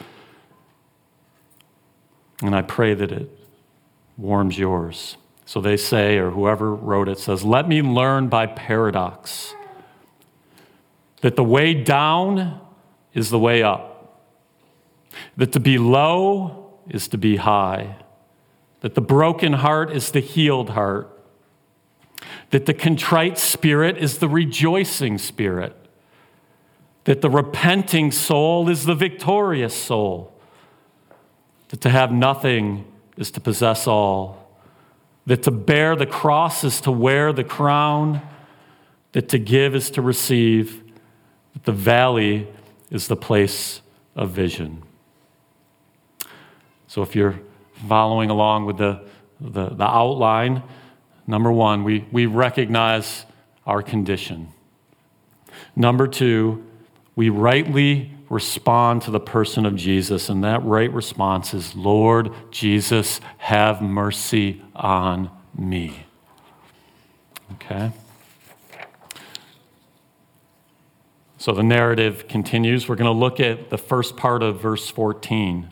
And 2.42 2.56
I 2.56 2.62
pray 2.62 2.94
that 2.94 3.12
it 3.12 3.30
warms 4.18 4.58
yours. 4.58 5.18
So 5.46 5.60
they 5.60 5.76
say, 5.76 6.18
or 6.18 6.32
whoever 6.32 6.74
wrote 6.74 7.10
it 7.10 7.20
says, 7.20 7.44
Let 7.44 7.68
me 7.68 7.82
learn 7.82 8.30
by 8.30 8.48
paradox 8.48 9.54
that 11.22 11.36
the 11.36 11.44
way 11.44 11.74
down 11.74 12.60
is 13.14 13.30
the 13.30 13.40
way 13.40 13.62
up, 13.62 14.24
that 15.38 15.52
to 15.52 15.60
be 15.60 15.78
low 15.78 16.80
is 16.90 17.08
to 17.10 17.18
be 17.18 17.36
high, 17.36 17.98
that 18.80 18.96
the 18.96 19.02
broken 19.02 19.54
heart 19.54 19.92
is 19.92 20.12
the 20.12 20.20
healed 20.20 20.72
heart, 20.72 21.21
that 22.52 22.66
the 22.66 22.74
contrite 22.74 23.38
spirit 23.38 23.98
is 23.98 24.20
the 24.20 24.30
rejoicing 24.30 25.18
spirit 25.18 25.76
that 27.06 27.22
the 27.22 27.30
repenting 27.30 28.12
soul 28.12 28.70
is 28.70 28.86
the 28.86 28.96
victorious 28.96 29.74
soul, 29.74 30.34
that 31.70 31.82
to 31.82 31.90
have 31.90 32.12
nothing 32.12 32.86
is 33.18 33.32
to 33.32 33.40
possess 33.40 33.88
all, 33.88 34.50
that 35.26 35.44
to 35.44 35.52
bear 35.52 35.96
the 35.96 36.06
cross 36.06 36.64
is 36.64 36.82
to 36.82 36.92
wear 36.92 37.34
the 37.34 37.44
crown, 37.44 38.22
that 39.14 39.30
to 39.30 39.40
give 39.40 39.76
is 39.76 39.90
to 39.92 40.02
receive, 40.02 40.84
that 41.54 41.64
the 41.64 41.72
valley 41.72 42.48
is 42.90 43.08
the 43.08 43.16
place 43.16 43.82
of 44.16 44.30
vision. 44.30 44.84
So 46.88 47.02
if 47.02 47.16
you're 47.16 47.40
following 47.88 48.30
along 48.30 48.66
with 48.66 48.78
the, 48.78 49.02
the, 49.40 49.70
the 49.70 49.86
outline, 49.86 50.62
number 51.28 51.52
one, 51.52 51.84
we, 51.84 52.06
we 52.12 52.26
recognize 52.26 53.26
our 53.66 53.82
condition. 53.82 54.50
Number 55.76 56.08
two, 56.08 56.66
we 57.16 57.30
rightly 57.30 58.12
respond 58.30 59.02
to 59.04 59.12
the 59.12 59.20
person 59.20 59.66
of 59.66 59.76
Jesus, 59.76 60.30
and 60.30 60.44
that 60.44 60.64
right 60.64 60.92
response 60.92 61.54
is 61.54 61.76
Lord 61.76 62.32
Jesus, 62.50 63.20
have 63.38 63.82
mercy 63.82 64.62
on 64.74 65.30
me. 65.58 66.06
Okay? 67.54 67.92
So 71.38 71.52
the 71.52 71.64
narrative 71.64 72.28
continues. 72.28 72.88
We're 72.88 72.96
going 72.96 73.12
to 73.12 73.20
look 73.20 73.40
at 73.40 73.70
the 73.70 73.78
first 73.78 74.16
part 74.16 74.44
of 74.44 74.62
verse 74.62 74.90
14. 74.90 75.70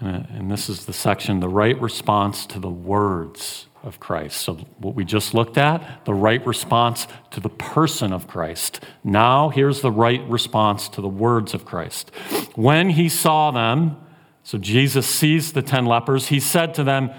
Uh, 0.00 0.22
and 0.30 0.50
this 0.50 0.68
is 0.68 0.84
the 0.84 0.92
section 0.92 1.40
the 1.40 1.48
right 1.48 1.80
response 1.80 2.44
to 2.46 2.58
the 2.58 2.70
words 2.70 3.66
of 3.82 4.00
Christ. 4.00 4.42
So, 4.42 4.54
what 4.78 4.94
we 4.94 5.04
just 5.04 5.32
looked 5.32 5.56
at, 5.56 6.04
the 6.04 6.12
right 6.12 6.44
response 6.46 7.06
to 7.30 7.40
the 7.40 7.48
person 7.48 8.12
of 8.12 8.26
Christ. 8.26 8.84
Now, 9.04 9.48
here's 9.48 9.80
the 9.80 9.92
right 9.92 10.26
response 10.28 10.88
to 10.90 11.00
the 11.00 11.08
words 11.08 11.54
of 11.54 11.64
Christ. 11.64 12.10
When 12.56 12.90
he 12.90 13.08
saw 13.08 13.52
them, 13.52 13.96
so 14.42 14.58
Jesus 14.58 15.06
sees 15.06 15.52
the 15.52 15.62
10 15.62 15.86
lepers, 15.86 16.28
he 16.28 16.40
said 16.40 16.74
to 16.74 16.84
them, 16.84 17.10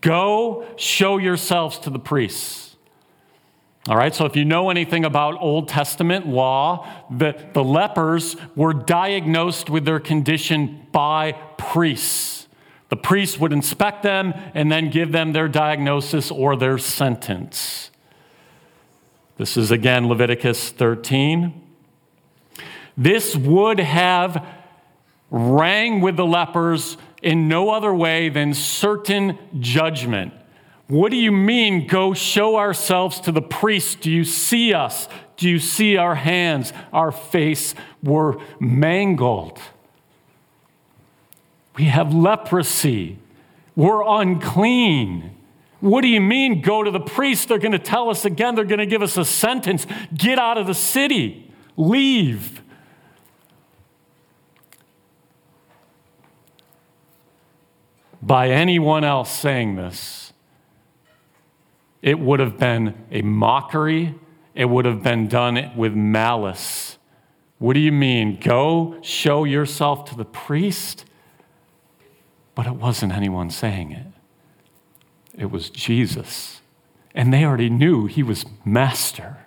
Go 0.00 0.64
show 0.76 1.18
yourselves 1.18 1.78
to 1.80 1.90
the 1.90 1.98
priests. 1.98 2.76
All 3.88 3.96
right, 3.96 4.14
so 4.14 4.26
if 4.26 4.36
you 4.36 4.44
know 4.44 4.70
anything 4.70 5.04
about 5.04 5.42
Old 5.42 5.66
Testament 5.66 6.28
law, 6.28 6.86
the, 7.10 7.34
the 7.52 7.64
lepers 7.64 8.36
were 8.54 8.72
diagnosed 8.72 9.68
with 9.68 9.84
their 9.84 9.98
condition 9.98 10.86
by 10.92 11.32
priests. 11.62 12.48
The 12.88 12.96
priest 12.96 13.40
would 13.40 13.52
inspect 13.52 14.02
them 14.02 14.34
and 14.54 14.70
then 14.70 14.90
give 14.90 15.12
them 15.12 15.32
their 15.32 15.48
diagnosis 15.48 16.30
or 16.30 16.56
their 16.56 16.76
sentence. 16.76 17.90
This 19.38 19.56
is 19.56 19.70
again 19.70 20.08
Leviticus 20.08 20.70
13. 20.70 21.60
This 22.96 23.34
would 23.34 23.80
have 23.80 24.46
rang 25.30 26.02
with 26.02 26.16
the 26.16 26.26
lepers 26.26 26.98
in 27.22 27.48
no 27.48 27.70
other 27.70 27.94
way 27.94 28.28
than 28.28 28.52
certain 28.52 29.38
judgment. 29.58 30.34
What 30.88 31.10
do 31.10 31.16
you 31.16 31.32
mean, 31.32 31.86
go 31.86 32.12
show 32.12 32.56
ourselves 32.56 33.20
to 33.20 33.32
the 33.32 33.40
priest? 33.40 34.02
Do 34.02 34.10
you 34.10 34.24
see 34.24 34.74
us? 34.74 35.08
Do 35.38 35.48
you 35.48 35.58
see 35.58 35.96
our 35.96 36.14
hands? 36.14 36.74
Our 36.92 37.10
face 37.10 37.74
were 38.02 38.38
mangled. 38.60 39.58
We 41.76 41.84
have 41.84 42.12
leprosy. 42.12 43.18
We're 43.74 44.02
unclean. 44.02 45.36
What 45.80 46.02
do 46.02 46.08
you 46.08 46.20
mean, 46.20 46.60
go 46.60 46.82
to 46.82 46.90
the 46.90 47.00
priest? 47.00 47.48
They're 47.48 47.58
going 47.58 47.72
to 47.72 47.78
tell 47.78 48.08
us 48.08 48.24
again, 48.24 48.54
they're 48.54 48.64
going 48.64 48.78
to 48.78 48.86
give 48.86 49.02
us 49.02 49.16
a 49.16 49.24
sentence 49.24 49.86
get 50.14 50.38
out 50.38 50.58
of 50.58 50.66
the 50.66 50.74
city, 50.74 51.50
leave. 51.76 52.62
By 58.22 58.50
anyone 58.50 59.02
else 59.02 59.36
saying 59.36 59.74
this, 59.74 60.32
it 62.00 62.20
would 62.20 62.38
have 62.38 62.58
been 62.58 62.94
a 63.10 63.22
mockery, 63.22 64.14
it 64.54 64.66
would 64.66 64.84
have 64.84 65.02
been 65.02 65.26
done 65.26 65.72
with 65.76 65.94
malice. 65.94 66.98
What 67.58 67.74
do 67.74 67.80
you 67.80 67.92
mean? 67.92 68.38
Go 68.40 68.98
show 69.02 69.42
yourself 69.42 70.04
to 70.10 70.16
the 70.16 70.24
priest? 70.24 71.06
But 72.54 72.66
it 72.66 72.74
wasn't 72.74 73.12
anyone 73.12 73.50
saying 73.50 73.92
it, 73.92 74.06
it 75.36 75.50
was 75.50 75.70
Jesus. 75.70 76.60
And 77.14 77.32
they 77.32 77.44
already 77.44 77.68
knew 77.68 78.06
he 78.06 78.22
was 78.22 78.46
master. 78.64 79.46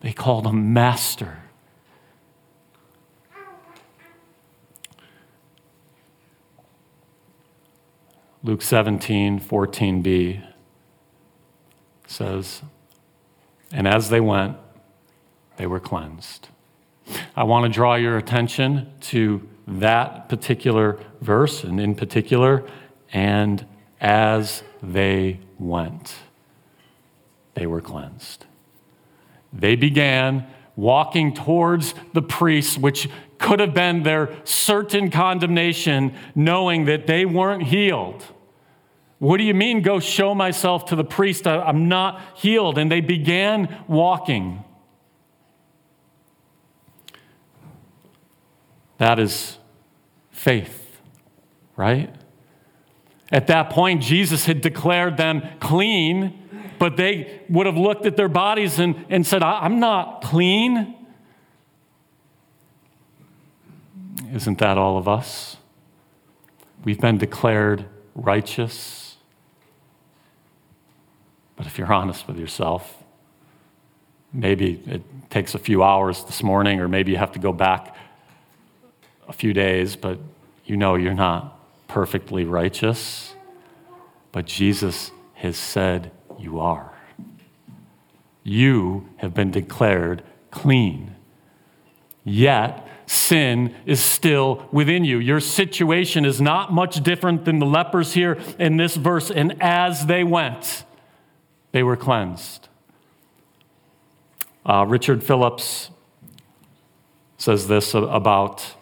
They 0.00 0.12
called 0.12 0.46
him 0.46 0.74
master. 0.74 1.38
Luke 8.42 8.60
17, 8.60 9.40
14b 9.40 10.46
says, 12.06 12.60
And 13.72 13.88
as 13.88 14.10
they 14.10 14.20
went, 14.20 14.58
they 15.56 15.66
were 15.66 15.80
cleansed. 15.80 16.48
I 17.34 17.44
want 17.44 17.64
to 17.64 17.70
draw 17.70 17.94
your 17.94 18.18
attention 18.18 18.92
to 19.02 19.48
that 19.66 20.28
particular 20.28 20.98
verse, 21.20 21.64
and 21.64 21.80
in 21.80 21.94
particular, 21.94 22.64
and 23.12 23.66
as 24.00 24.62
they 24.82 25.40
went, 25.58 26.16
they 27.54 27.66
were 27.66 27.80
cleansed. 27.80 28.44
They 29.52 29.76
began 29.76 30.46
walking 30.76 31.34
towards 31.34 31.94
the 32.12 32.22
priests, 32.22 32.76
which 32.76 33.08
could 33.38 33.60
have 33.60 33.74
been 33.74 34.02
their 34.02 34.34
certain 34.44 35.10
condemnation, 35.10 36.14
knowing 36.34 36.86
that 36.86 37.06
they 37.06 37.24
weren't 37.24 37.62
healed. 37.62 38.24
What 39.18 39.36
do 39.36 39.44
you 39.44 39.54
mean, 39.54 39.82
go 39.82 40.00
show 40.00 40.34
myself 40.34 40.86
to 40.86 40.96
the 40.96 41.04
priest? 41.04 41.46
I'm 41.46 41.88
not 41.88 42.20
healed. 42.34 42.76
And 42.76 42.90
they 42.90 43.00
began 43.00 43.84
walking. 43.86 44.63
That 48.98 49.18
is 49.18 49.58
faith, 50.30 50.98
right? 51.76 52.14
At 53.32 53.46
that 53.48 53.70
point, 53.70 54.02
Jesus 54.02 54.46
had 54.46 54.60
declared 54.60 55.16
them 55.16 55.42
clean, 55.60 56.68
but 56.78 56.96
they 56.96 57.42
would 57.48 57.66
have 57.66 57.76
looked 57.76 58.06
at 58.06 58.16
their 58.16 58.28
bodies 58.28 58.78
and, 58.78 59.04
and 59.08 59.26
said, 59.26 59.42
I'm 59.42 59.80
not 59.80 60.22
clean. 60.22 60.94
Isn't 64.32 64.58
that 64.58 64.78
all 64.78 64.98
of 64.98 65.08
us? 65.08 65.56
We've 66.84 67.00
been 67.00 67.18
declared 67.18 67.86
righteous. 68.14 69.16
But 71.56 71.66
if 71.66 71.78
you're 71.78 71.92
honest 71.92 72.26
with 72.26 72.38
yourself, 72.38 73.02
maybe 74.32 74.82
it 74.86 75.02
takes 75.30 75.54
a 75.54 75.58
few 75.58 75.82
hours 75.82 76.24
this 76.24 76.42
morning, 76.42 76.80
or 76.80 76.88
maybe 76.88 77.12
you 77.12 77.18
have 77.18 77.32
to 77.32 77.38
go 77.38 77.52
back 77.52 77.93
a 79.28 79.32
few 79.32 79.52
days, 79.52 79.96
but 79.96 80.18
you 80.64 80.76
know 80.76 80.94
you're 80.94 81.14
not 81.14 81.58
perfectly 81.88 82.44
righteous. 82.44 83.34
But 84.32 84.46
Jesus 84.46 85.12
has 85.34 85.56
said 85.56 86.10
you 86.38 86.60
are. 86.60 86.92
You 88.42 89.08
have 89.18 89.34
been 89.34 89.50
declared 89.50 90.22
clean. 90.50 91.14
Yet, 92.24 92.86
sin 93.06 93.74
is 93.86 94.00
still 94.00 94.68
within 94.72 95.04
you. 95.04 95.18
Your 95.18 95.40
situation 95.40 96.24
is 96.24 96.40
not 96.40 96.72
much 96.72 97.02
different 97.02 97.44
than 97.44 97.58
the 97.58 97.66
lepers 97.66 98.14
here 98.14 98.38
in 98.58 98.76
this 98.76 98.96
verse. 98.96 99.30
And 99.30 99.60
as 99.62 100.06
they 100.06 100.24
went, 100.24 100.84
they 101.72 101.82
were 101.82 101.96
cleansed. 101.96 102.68
Uh, 104.64 104.86
Richard 104.88 105.22
Phillips 105.22 105.90
says 107.36 107.68
this 107.68 107.92
about 107.94 108.74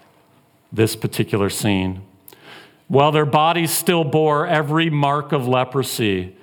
this 0.72 0.96
particular 0.96 1.50
scene. 1.50 2.02
While 2.88 3.12
their 3.12 3.26
bodies 3.26 3.70
still 3.70 4.04
bore 4.04 4.46
every 4.46 4.90
mark 4.90 5.32
of 5.32 5.46
leprosy, 5.48 6.36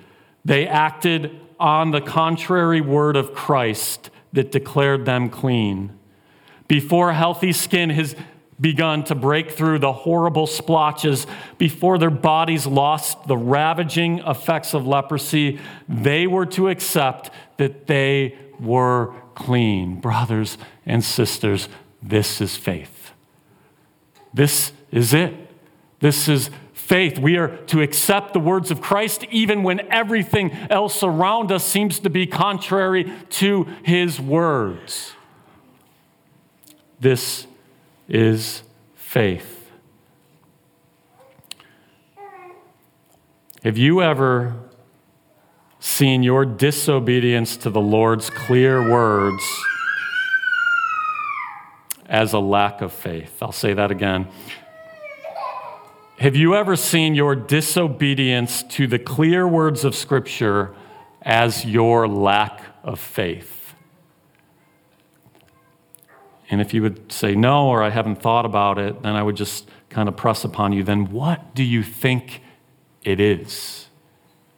they 0.44 0.66
acted 0.66 1.38
on 1.58 1.90
the 1.90 2.00
contrary 2.00 2.80
word 2.80 3.16
of 3.16 3.34
Christ 3.34 4.10
that 4.32 4.50
declared 4.50 5.04
them 5.04 5.28
clean. 5.28 5.96
Before 6.68 7.12
healthy 7.12 7.52
skin 7.52 7.90
has 7.90 8.14
begun 8.60 9.04
to 9.04 9.14
break 9.14 9.50
through 9.50 9.78
the 9.78 9.92
horrible 9.92 10.46
splotches, 10.46 11.26
before 11.58 11.98
their 11.98 12.10
bodies 12.10 12.66
lost 12.66 13.26
the 13.26 13.36
ravaging 13.36 14.18
effects 14.20 14.74
of 14.74 14.86
leprosy, 14.86 15.58
they 15.88 16.26
were 16.26 16.46
to 16.46 16.68
accept 16.68 17.30
that 17.56 17.86
they 17.86 18.36
were 18.60 19.14
clean. 19.34 20.00
Brothers 20.00 20.58
and 20.84 21.02
sisters, 21.02 21.68
this 22.02 22.40
is 22.40 22.56
faith. 22.56 22.99
This 24.32 24.72
is 24.90 25.12
it. 25.12 25.34
This 26.00 26.28
is 26.28 26.50
faith. 26.72 27.18
We 27.18 27.36
are 27.36 27.56
to 27.66 27.82
accept 27.82 28.32
the 28.32 28.40
words 28.40 28.70
of 28.70 28.80
Christ 28.80 29.24
even 29.30 29.62
when 29.62 29.80
everything 29.92 30.50
else 30.68 31.02
around 31.02 31.52
us 31.52 31.64
seems 31.64 32.00
to 32.00 32.10
be 32.10 32.26
contrary 32.26 33.12
to 33.30 33.64
his 33.84 34.20
words. 34.20 35.12
This 36.98 37.46
is 38.08 38.62
faith. 38.94 39.70
Have 43.62 43.78
you 43.78 44.02
ever 44.02 44.54
seen 45.80 46.22
your 46.22 46.44
disobedience 46.44 47.56
to 47.58 47.70
the 47.70 47.80
Lord's 47.80 48.30
clear 48.30 48.90
words? 48.90 49.42
As 52.10 52.32
a 52.32 52.40
lack 52.40 52.82
of 52.82 52.92
faith. 52.92 53.40
I'll 53.40 53.52
say 53.52 53.72
that 53.72 53.90
again. 53.90 54.26
Have 56.18 56.36
you 56.36 56.54
ever 56.54 56.76
seen 56.76 57.14
your 57.14 57.34
disobedience 57.34 58.62
to 58.64 58.86
the 58.86 58.98
clear 58.98 59.48
words 59.48 59.84
of 59.84 59.94
Scripture 59.94 60.74
as 61.22 61.64
your 61.64 62.06
lack 62.06 62.60
of 62.82 63.00
faith? 63.00 63.74
And 66.50 66.60
if 66.60 66.74
you 66.74 66.82
would 66.82 67.12
say 67.12 67.36
no, 67.36 67.68
or 67.68 67.82
I 67.82 67.90
haven't 67.90 68.20
thought 68.20 68.44
about 68.44 68.76
it, 68.76 69.02
then 69.02 69.14
I 69.14 69.22
would 69.22 69.36
just 69.36 69.70
kind 69.88 70.08
of 70.08 70.16
press 70.16 70.44
upon 70.44 70.72
you. 70.72 70.82
Then 70.82 71.12
what 71.12 71.54
do 71.54 71.62
you 71.62 71.82
think 71.84 72.42
it 73.02 73.20
is 73.20 73.88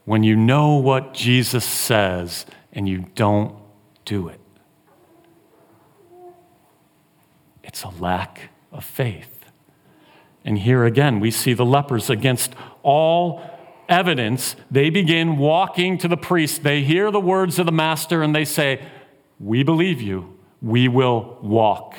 when 0.07 0.25
you 0.25 0.35
know 0.35 0.77
what 0.77 1.13
Jesus 1.13 1.65
says 1.65 2.47
and 2.73 2.89
you 2.89 3.05
don't 3.15 3.55
do 4.07 4.29
it? 4.29 4.41
It's 7.73 7.85
a 7.85 7.89
lack 7.89 8.51
of 8.71 8.85
faith. 8.85 9.47
And 10.45 10.59
here 10.59 10.85
again, 10.85 11.21
we 11.21 11.31
see 11.31 11.55
the 11.55 11.65
lepers 11.65 12.11
against 12.11 12.55
all 12.83 13.43
evidence. 13.89 14.57
They 14.71 14.91
begin 14.91 15.39
walking 15.39 15.97
to 15.99 16.09
the 16.09 16.19
priest. 16.19 16.63
They 16.63 16.83
hear 16.83 17.11
the 17.11 17.21
words 17.21 17.59
of 17.59 17.65
the 17.65 17.73
master 17.73 18.23
and 18.23 18.37
they 18.37 18.45
say, 18.45 18.85
We 19.41 19.63
believe 19.63 20.03
you. 20.03 20.39
We 20.61 20.87
will 20.87 21.39
walk. 21.41 21.97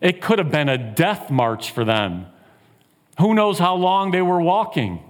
It 0.00 0.20
could 0.20 0.38
have 0.38 0.50
been 0.50 0.68
a 0.68 0.78
death 0.78 1.28
march 1.28 1.72
for 1.72 1.84
them. 1.84 2.26
Who 3.18 3.34
knows 3.34 3.58
how 3.58 3.74
long 3.74 4.12
they 4.12 4.22
were 4.22 4.40
walking? 4.40 5.02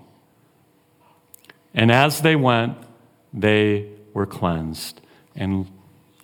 And 1.74 1.92
as 1.92 2.22
they 2.22 2.36
went, 2.36 2.78
they 3.34 3.90
were 4.14 4.26
cleansed. 4.26 5.02
And 5.34 5.70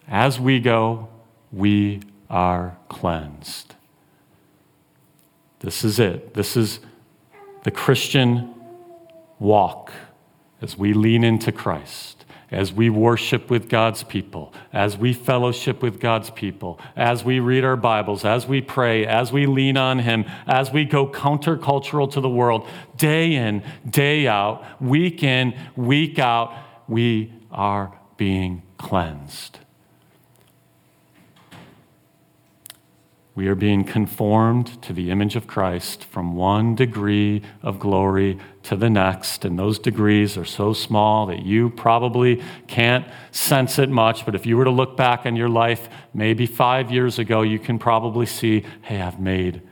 as 0.09 0.40
we 0.40 0.61
go, 0.61 1.09
we 1.50 2.00
are 2.31 2.78
cleansed. 2.88 3.74
This 5.62 5.85
is 5.85 6.01
it. 6.01 6.35
This 6.35 6.57
is 6.57 6.81
the 7.62 7.70
Christian 7.70 8.53
walk 9.38 9.92
as 10.61 10.77
we 10.77 10.92
lean 10.92 11.22
into 11.22 11.53
Christ, 11.53 12.25
as 12.51 12.72
we 12.72 12.90
worship 12.90 13.48
with 13.48 13.68
God's 13.68 14.03
people, 14.03 14.53
as 14.72 14.96
we 14.98 15.12
fellowship 15.12 15.81
with 15.81 16.01
God's 16.01 16.31
people, 16.31 16.81
as 16.96 17.25
we 17.25 17.38
read 17.38 17.64
our 17.64 17.77
Bibles, 17.77 18.25
as 18.25 18.46
we 18.46 18.61
pray, 18.61 19.07
as 19.07 19.33
we 19.33 19.46
lean 19.46 19.77
on 19.77 20.01
Him, 20.01 20.25
as 20.48 20.72
we 20.72 20.85
go 20.85 21.07
countercultural 21.07 22.11
to 22.12 22.20
the 22.20 22.29
world, 22.29 22.68
day 22.96 23.35
in, 23.35 23.62
day 23.88 24.27
out, 24.27 24.64
week 24.83 25.22
in, 25.22 25.55
week 25.77 26.18
out, 26.18 26.55
we 26.88 27.33
are 27.53 27.96
being 28.16 28.62
cleansed. 28.79 29.61
We 33.34 33.48
are 33.48 33.54
being 33.54 33.84
conformed 33.84 34.82
to 34.82 34.92
the 34.92 35.10
image 35.10 35.36
of 35.36 35.46
Christ 35.46 36.04
from 36.04 36.36
one 36.36 36.74
degree 36.74 37.40
of 37.62 37.78
glory 37.78 38.38
to 38.64 38.76
the 38.76 38.90
next. 38.90 39.46
And 39.46 39.58
those 39.58 39.78
degrees 39.78 40.36
are 40.36 40.44
so 40.44 40.74
small 40.74 41.26
that 41.26 41.42
you 41.42 41.70
probably 41.70 42.42
can't 42.66 43.06
sense 43.30 43.78
it 43.78 43.88
much. 43.88 44.26
But 44.26 44.34
if 44.34 44.44
you 44.44 44.58
were 44.58 44.64
to 44.64 44.70
look 44.70 44.98
back 44.98 45.24
on 45.24 45.34
your 45.34 45.48
life, 45.48 45.88
maybe 46.12 46.44
five 46.44 46.90
years 46.90 47.18
ago, 47.18 47.40
you 47.40 47.58
can 47.58 47.78
probably 47.78 48.26
see 48.26 48.64
hey, 48.82 49.00
I've 49.00 49.18
made 49.18 49.62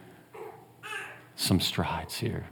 some 1.36 1.60
strides 1.60 2.16
here. 2.16 2.46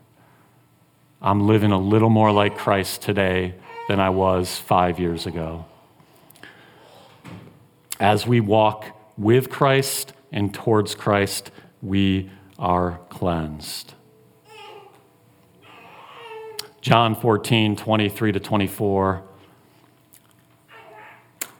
I'm 1.22 1.46
living 1.46 1.72
a 1.72 1.78
little 1.78 2.10
more 2.10 2.32
like 2.32 2.58
Christ 2.58 3.00
today 3.00 3.54
than 3.88 3.98
I 3.98 4.10
was 4.10 4.58
five 4.58 5.00
years 5.00 5.26
ago. 5.26 5.64
As 7.98 8.26
we 8.26 8.40
walk 8.40 8.84
with 9.16 9.48
Christ, 9.50 10.12
and 10.32 10.52
towards 10.52 10.94
Christ, 10.94 11.50
we 11.82 12.30
are 12.58 13.00
cleansed. 13.08 13.94
John 16.80 17.14
14, 17.14 17.76
23 17.76 18.32
to 18.32 18.40
24. 18.40 19.22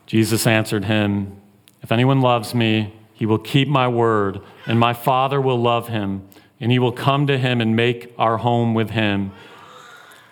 Jesus 0.06 0.46
answered 0.46 0.84
him, 0.86 1.40
If 1.82 1.92
anyone 1.92 2.20
loves 2.20 2.54
me, 2.54 2.94
he 3.12 3.26
will 3.26 3.38
keep 3.38 3.68
my 3.68 3.88
word, 3.88 4.40
and 4.66 4.78
my 4.78 4.92
Father 4.92 5.40
will 5.40 5.60
love 5.60 5.88
him, 5.88 6.26
and 6.60 6.72
he 6.72 6.78
will 6.78 6.92
come 6.92 7.26
to 7.26 7.36
him 7.36 7.60
and 7.60 7.74
make 7.76 8.14
our 8.16 8.38
home 8.38 8.74
with 8.74 8.90
him. 8.90 9.32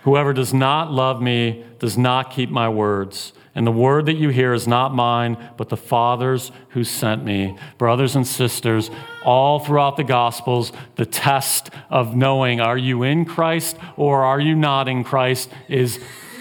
Whoever 0.04 0.32
does 0.32 0.54
not 0.54 0.92
love 0.92 1.20
me 1.20 1.64
does 1.78 1.98
not 1.98 2.30
keep 2.30 2.48
my 2.48 2.68
words 2.68 3.32
and 3.56 3.66
the 3.66 3.72
word 3.72 4.04
that 4.04 4.18
you 4.18 4.28
hear 4.28 4.52
is 4.52 4.68
not 4.68 4.94
mine, 4.94 5.38
but 5.56 5.70
the 5.70 5.78
Father's 5.78 6.52
who 6.68 6.84
sent 6.84 7.24
me. 7.24 7.56
Brothers 7.78 8.14
and 8.14 8.26
sisters, 8.26 8.90
all 9.24 9.58
throughout 9.58 9.96
the 9.96 10.04
Gospels, 10.04 10.72
the 10.96 11.06
test 11.06 11.70
of 11.88 12.14
knowing 12.14 12.60
are 12.60 12.76
you 12.76 13.02
in 13.02 13.24
Christ 13.24 13.78
or 13.96 14.24
are 14.24 14.38
you 14.38 14.54
not 14.54 14.88
in 14.88 15.04
Christ 15.04 15.48
is 15.68 15.98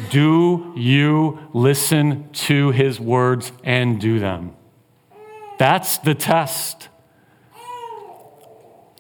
do 0.10 0.74
you 0.76 1.40
listen 1.54 2.30
to 2.34 2.72
his 2.72 3.00
words 3.00 3.54
and 3.64 4.00
do 4.02 4.20
them? 4.20 4.54
That's 5.58 5.98
the 6.00 6.16
test. 6.16 6.90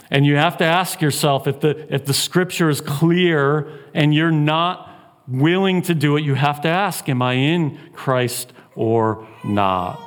And 0.10 0.26
you 0.26 0.38
have 0.38 0.56
to 0.60 0.64
ask 0.64 1.02
yourself 1.02 1.48
if 1.48 1.60
the, 1.60 1.94
if 1.94 2.06
the 2.06 2.14
scripture 2.14 2.70
is 2.70 2.80
clear 2.80 3.70
and 3.94 4.16
you're 4.16 4.32
not 4.32 4.95
willing 5.28 5.82
to 5.84 5.96
do 5.96 6.18
it, 6.18 6.24
you 6.24 6.36
have 6.36 6.62
to 6.62 6.68
ask, 6.68 7.08
Am 7.10 7.22
I 7.22 7.34
in 7.34 7.80
Christ 7.94 8.54
or 8.76 9.28
not? 9.44 10.02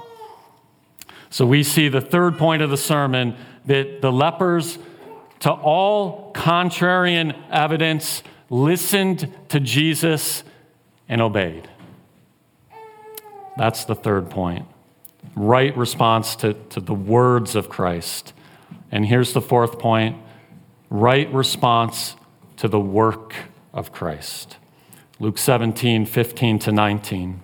So 1.30 1.44
we 1.46 1.62
see 1.62 1.88
the 1.88 2.00
third 2.00 2.38
point 2.38 2.62
of 2.62 2.70
the 2.70 2.76
sermon 2.76 3.36
that 3.66 4.00
the 4.00 4.10
lepers, 4.10 4.78
to 5.40 5.50
all 5.50 6.32
contrarian 6.32 7.36
evidence, 7.50 8.22
listened 8.50 9.32
to 9.50 9.60
Jesus 9.60 10.42
and 11.08 11.20
obeyed. 11.20 11.68
That's 13.56 13.84
the 13.84 13.94
third 13.94 14.30
point. 14.30 14.66
Right 15.34 15.76
response 15.76 16.36
to, 16.36 16.54
to 16.54 16.80
the 16.80 16.94
words 16.94 17.54
of 17.54 17.68
Christ. 17.68 18.32
And 18.90 19.04
here's 19.04 19.32
the 19.32 19.40
fourth 19.40 19.78
point 19.78 20.16
right 20.90 21.30
response 21.34 22.16
to 22.56 22.68
the 22.68 22.80
work 22.80 23.34
of 23.74 23.92
Christ. 23.92 24.57
Luke 25.20 25.38
17, 25.38 26.06
15 26.06 26.58
to 26.60 26.72
19. 26.72 27.42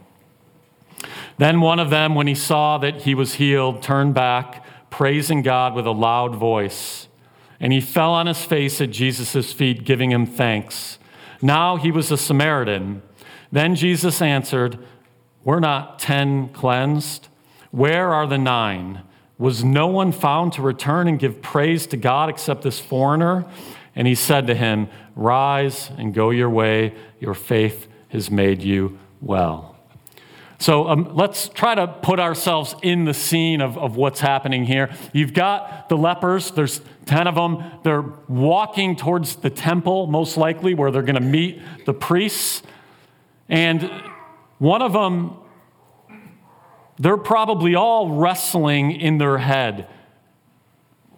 Then 1.39 1.61
one 1.61 1.81
of 1.81 1.91
them, 1.91 2.15
when 2.15 2.29
he 2.29 2.35
saw 2.35 2.79
that 2.79 3.03
he 3.03 3.15
was 3.15 3.35
healed, 3.35 3.83
turned 3.83 4.15
back, 4.15 4.65
praising 4.91 5.43
God 5.43 5.75
with 5.75 5.87
a 5.87 5.91
loud 5.91 6.37
voice. 6.37 7.09
And 7.59 7.73
he 7.73 7.81
fell 7.81 8.13
on 8.13 8.29
his 8.29 8.45
face 8.45 8.81
at 8.81 8.91
Jesus' 8.91 9.53
feet, 9.53 9.85
giving 9.85 10.13
him 10.13 10.25
thanks. 10.25 10.99
Now 11.43 11.77
he 11.77 11.91
was 11.91 12.13
a 12.13 12.17
Samaritan. 12.17 13.03
Then 13.51 13.75
Jesus 13.75 14.23
answered, 14.23 14.79
Were 15.43 15.61
not 15.61 15.99
ten 15.99 16.51
cleansed? 16.51 17.29
Where 17.73 18.13
are 18.13 18.29
the 18.29 18.39
nine? 18.39 19.03
Was 19.37 19.65
no 19.65 19.89
one 19.89 20.13
found 20.13 20.53
to 20.53 20.63
return 20.63 21.09
and 21.09 21.19
give 21.19 21.43
praise 21.43 21.89
to 21.89 21.97
God 21.97 22.29
except 22.29 22.63
this 22.63 22.79
foreigner? 22.79 23.45
And 23.97 24.07
he 24.07 24.15
said 24.15 24.47
to 24.47 24.55
him, 24.55 24.89
Rise 25.17 25.91
and 25.97 26.13
go 26.13 26.31
your 26.31 26.51
way. 26.51 26.95
Your 27.21 27.35
faith 27.35 27.89
has 28.09 28.31
made 28.31 28.63
you 28.63 28.99
well. 29.21 29.75
So 30.59 30.89
um, 30.89 31.15
let's 31.15 31.49
try 31.49 31.75
to 31.75 31.87
put 31.87 32.19
ourselves 32.21 32.75
in 32.83 33.05
the 33.05 33.15
scene 33.15 33.61
of, 33.61 33.77
of 33.77 33.97
what's 33.97 34.21
happening 34.21 34.65
here. 34.65 34.95
You've 35.13 35.35
got 35.35 35.89
the 35.89 35.97
lepers, 35.97 36.53
there's 36.53 36.81
10 37.07 37.27
of 37.27 37.35
them. 37.35 37.63
They're 37.83 38.05
walking 38.29 38.97
towards 38.97 39.37
the 39.37 39.51
temple, 39.51 40.07
most 40.07 40.37
likely, 40.37 40.75
where 40.75 40.91
they're 40.91 41.03
going 41.03 41.17
to 41.17 41.21
meet 41.21 41.61
the 41.85 41.93
priests. 41.93 42.63
And 43.49 43.91
one 44.59 44.81
of 44.81 44.93
them, 44.93 45.37
they're 46.99 47.17
probably 47.17 47.75
all 47.75 48.13
wrestling 48.13 48.93
in 48.93 49.19
their 49.19 49.39
head 49.39 49.89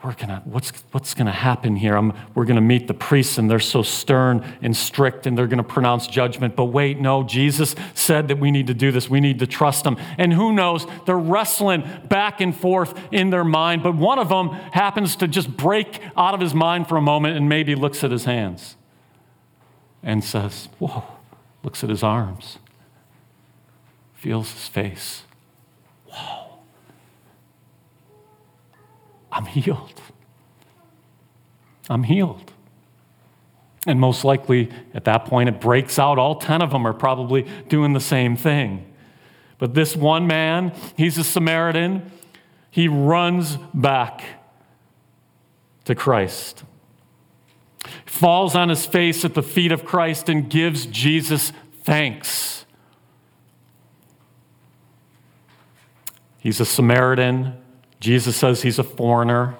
we're 0.04 0.12
gonna, 0.14 0.42
what's, 0.44 0.70
what's 0.92 1.14
to 1.26 1.32
happen 1.32 1.74
here? 1.74 1.96
I'm, 1.96 2.12
we're 2.34 2.44
to 2.56 2.60
meet 2.60 2.86
the 2.86 2.94
priests, 2.94 3.38
and 3.38 3.50
they're 3.50 3.58
so 3.58 3.82
stern 3.82 4.44
and 4.60 4.76
strict, 4.76 5.26
and 5.26 5.36
they're 5.36 5.46
to 5.58 5.64
pronounce 5.64 6.06
judgment. 6.06 6.54
But 6.54 6.66
wait, 6.66 7.00
no, 7.00 7.22
Jesus 7.22 7.74
said 7.94 8.28
that 8.28 8.38
we 8.38 8.50
need 8.50 8.66
to 8.66 8.74
do 8.74 8.92
this. 8.92 9.08
We 9.08 9.20
need 9.20 9.38
to 9.38 9.46
trust 9.46 9.84
them. 9.84 9.96
And 10.18 10.32
who 10.32 10.52
knows? 10.52 10.86
They're 11.06 11.18
wrestling 11.18 11.84
back 12.08 12.40
and 12.40 12.54
forth 12.54 12.98
in 13.10 13.30
their 13.30 13.44
mind, 13.44 13.82
but 13.82 13.94
one 13.94 14.18
of 14.18 14.28
them 14.28 14.50
happens 14.50 15.16
to 15.16 15.28
just 15.28 15.56
break 15.56 16.00
out 16.16 16.34
of 16.34 16.40
his 16.40 16.54
mind 16.54 16.88
for 16.88 16.96
a 16.96 17.02
moment 17.02 17.36
and 17.36 17.48
maybe 17.48 17.74
looks 17.74 18.04
at 18.04 18.10
his 18.10 18.24
hands 18.24 18.76
and 20.02 20.22
says, 20.22 20.68
Whoa, 20.78 21.04
looks 21.62 21.82
at 21.82 21.90
his 21.90 22.02
arms, 22.02 22.58
feels 24.14 24.52
his 24.52 24.68
face. 24.68 25.22
I'm 29.36 29.44
healed. 29.44 30.00
I'm 31.90 32.04
healed. 32.04 32.52
And 33.86 34.00
most 34.00 34.24
likely 34.24 34.70
at 34.94 35.04
that 35.04 35.26
point 35.26 35.50
it 35.50 35.60
breaks 35.60 35.98
out. 35.98 36.18
All 36.18 36.36
10 36.36 36.62
of 36.62 36.70
them 36.70 36.86
are 36.86 36.94
probably 36.94 37.46
doing 37.68 37.92
the 37.92 38.00
same 38.00 38.34
thing. 38.34 38.90
But 39.58 39.74
this 39.74 39.94
one 39.94 40.26
man, 40.26 40.72
he's 40.96 41.18
a 41.18 41.24
Samaritan, 41.24 42.10
he 42.70 42.88
runs 42.88 43.58
back 43.74 44.22
to 45.84 45.94
Christ. 45.94 46.64
Falls 48.06 48.54
on 48.54 48.70
his 48.70 48.86
face 48.86 49.22
at 49.22 49.34
the 49.34 49.42
feet 49.42 49.70
of 49.70 49.84
Christ 49.84 50.30
and 50.30 50.48
gives 50.48 50.86
Jesus 50.86 51.52
thanks. 51.82 52.64
He's 56.38 56.58
a 56.58 56.64
Samaritan. 56.64 57.62
Jesus 58.06 58.36
says 58.36 58.62
he's 58.62 58.78
a 58.78 58.84
foreigner. 58.84 59.56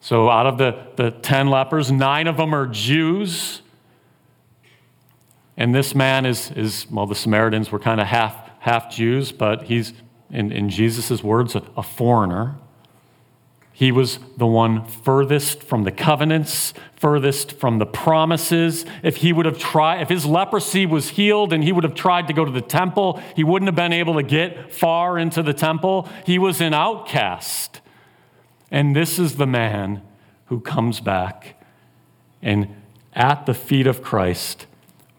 So, 0.00 0.28
out 0.28 0.48
of 0.48 0.58
the, 0.58 0.84
the 0.96 1.12
10 1.12 1.46
lepers, 1.46 1.92
nine 1.92 2.26
of 2.26 2.36
them 2.36 2.52
are 2.52 2.66
Jews. 2.66 3.62
And 5.56 5.72
this 5.72 5.94
man 5.94 6.26
is, 6.26 6.50
is 6.50 6.90
well, 6.90 7.06
the 7.06 7.14
Samaritans 7.14 7.70
were 7.70 7.78
kind 7.78 8.00
of 8.00 8.08
half, 8.08 8.34
half 8.58 8.90
Jews, 8.90 9.30
but 9.30 9.62
he's, 9.62 9.92
in, 10.28 10.50
in 10.50 10.70
Jesus' 10.70 11.22
words, 11.22 11.54
a, 11.54 11.62
a 11.76 11.84
foreigner. 11.84 12.56
He 13.76 13.92
was 13.92 14.18
the 14.38 14.46
one 14.46 14.86
furthest 14.86 15.62
from 15.62 15.82
the 15.82 15.92
covenants, 15.92 16.72
furthest 16.94 17.52
from 17.52 17.78
the 17.78 17.84
promises. 17.84 18.86
If 19.02 19.16
he 19.16 19.34
would 19.34 19.44
have 19.44 19.58
tried, 19.58 20.00
if 20.00 20.08
his 20.08 20.24
leprosy 20.24 20.86
was 20.86 21.10
healed 21.10 21.52
and 21.52 21.62
he 21.62 21.72
would 21.72 21.84
have 21.84 21.94
tried 21.94 22.26
to 22.28 22.32
go 22.32 22.46
to 22.46 22.50
the 22.50 22.62
temple, 22.62 23.20
he 23.34 23.44
wouldn't 23.44 23.68
have 23.68 23.76
been 23.76 23.92
able 23.92 24.14
to 24.14 24.22
get 24.22 24.72
far 24.72 25.18
into 25.18 25.42
the 25.42 25.52
temple. 25.52 26.08
He 26.24 26.38
was 26.38 26.62
an 26.62 26.72
outcast. 26.72 27.82
And 28.70 28.96
this 28.96 29.18
is 29.18 29.36
the 29.36 29.46
man 29.46 30.00
who 30.46 30.60
comes 30.60 31.00
back 31.00 31.62
and 32.40 32.74
at 33.12 33.44
the 33.44 33.52
feet 33.52 33.86
of 33.86 34.02
Christ 34.02 34.64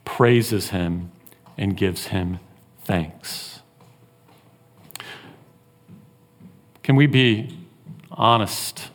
praises 0.04 0.70
him 0.70 1.12
and 1.60 1.78
gives 1.78 2.08
him 2.08 2.40
thanks. 2.84 3.62
Can 6.82 6.96
we 6.96 7.06
be 7.06 7.67
honest 8.18 8.90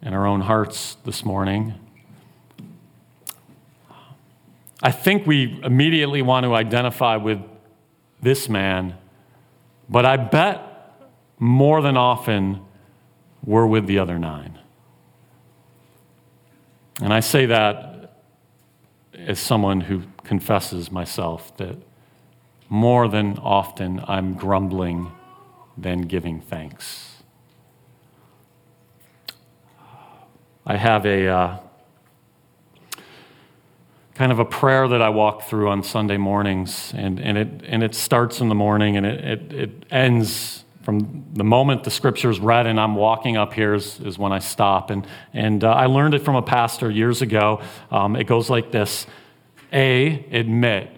in 0.00 0.14
our 0.14 0.26
own 0.26 0.40
hearts 0.40 0.96
this 1.04 1.24
morning. 1.24 1.74
I 4.80 4.92
think 4.92 5.26
we 5.26 5.60
immediately 5.64 6.22
want 6.22 6.44
to 6.44 6.54
identify 6.54 7.16
with 7.16 7.40
this 8.22 8.48
man, 8.48 8.96
but 9.88 10.06
I 10.06 10.16
bet 10.16 10.62
more 11.38 11.82
than 11.82 11.96
often 11.96 12.60
we're 13.44 13.66
with 13.66 13.86
the 13.86 13.98
other 13.98 14.18
nine. 14.18 14.58
And 17.02 17.12
I 17.12 17.20
say 17.20 17.46
that 17.46 18.22
as 19.14 19.40
someone 19.40 19.80
who 19.80 20.02
confesses 20.22 20.90
myself 20.92 21.56
that 21.56 21.76
more 22.68 23.08
than 23.08 23.38
often 23.38 24.02
I'm 24.06 24.34
grumbling 24.34 25.10
than 25.76 26.02
giving 26.02 26.40
thanks. 26.40 27.15
I 30.68 30.76
have 30.76 31.06
a 31.06 31.28
uh, 31.28 31.58
kind 34.14 34.32
of 34.32 34.40
a 34.40 34.44
prayer 34.44 34.88
that 34.88 35.00
I 35.00 35.10
walk 35.10 35.44
through 35.44 35.68
on 35.68 35.84
Sunday 35.84 36.16
mornings, 36.16 36.92
and, 36.96 37.20
and, 37.20 37.38
it, 37.38 37.62
and 37.68 37.84
it 37.84 37.94
starts 37.94 38.40
in 38.40 38.48
the 38.48 38.54
morning 38.56 38.96
and 38.96 39.06
it, 39.06 39.24
it, 39.24 39.52
it 39.52 39.86
ends 39.92 40.64
from 40.82 41.24
the 41.34 41.44
moment 41.44 41.84
the 41.84 41.90
scripture 41.90 42.30
is 42.30 42.40
read 42.40 42.66
and 42.66 42.80
I'm 42.80 42.96
walking 42.96 43.36
up 43.36 43.52
here 43.52 43.74
is, 43.74 44.00
is 44.00 44.18
when 44.18 44.32
I 44.32 44.40
stop. 44.40 44.90
And, 44.90 45.06
and 45.32 45.62
uh, 45.62 45.70
I 45.70 45.86
learned 45.86 46.14
it 46.14 46.24
from 46.24 46.34
a 46.34 46.42
pastor 46.42 46.90
years 46.90 47.22
ago. 47.22 47.60
Um, 47.92 48.16
it 48.16 48.24
goes 48.24 48.50
like 48.50 48.72
this 48.72 49.06
A, 49.72 50.26
admit. 50.32 50.90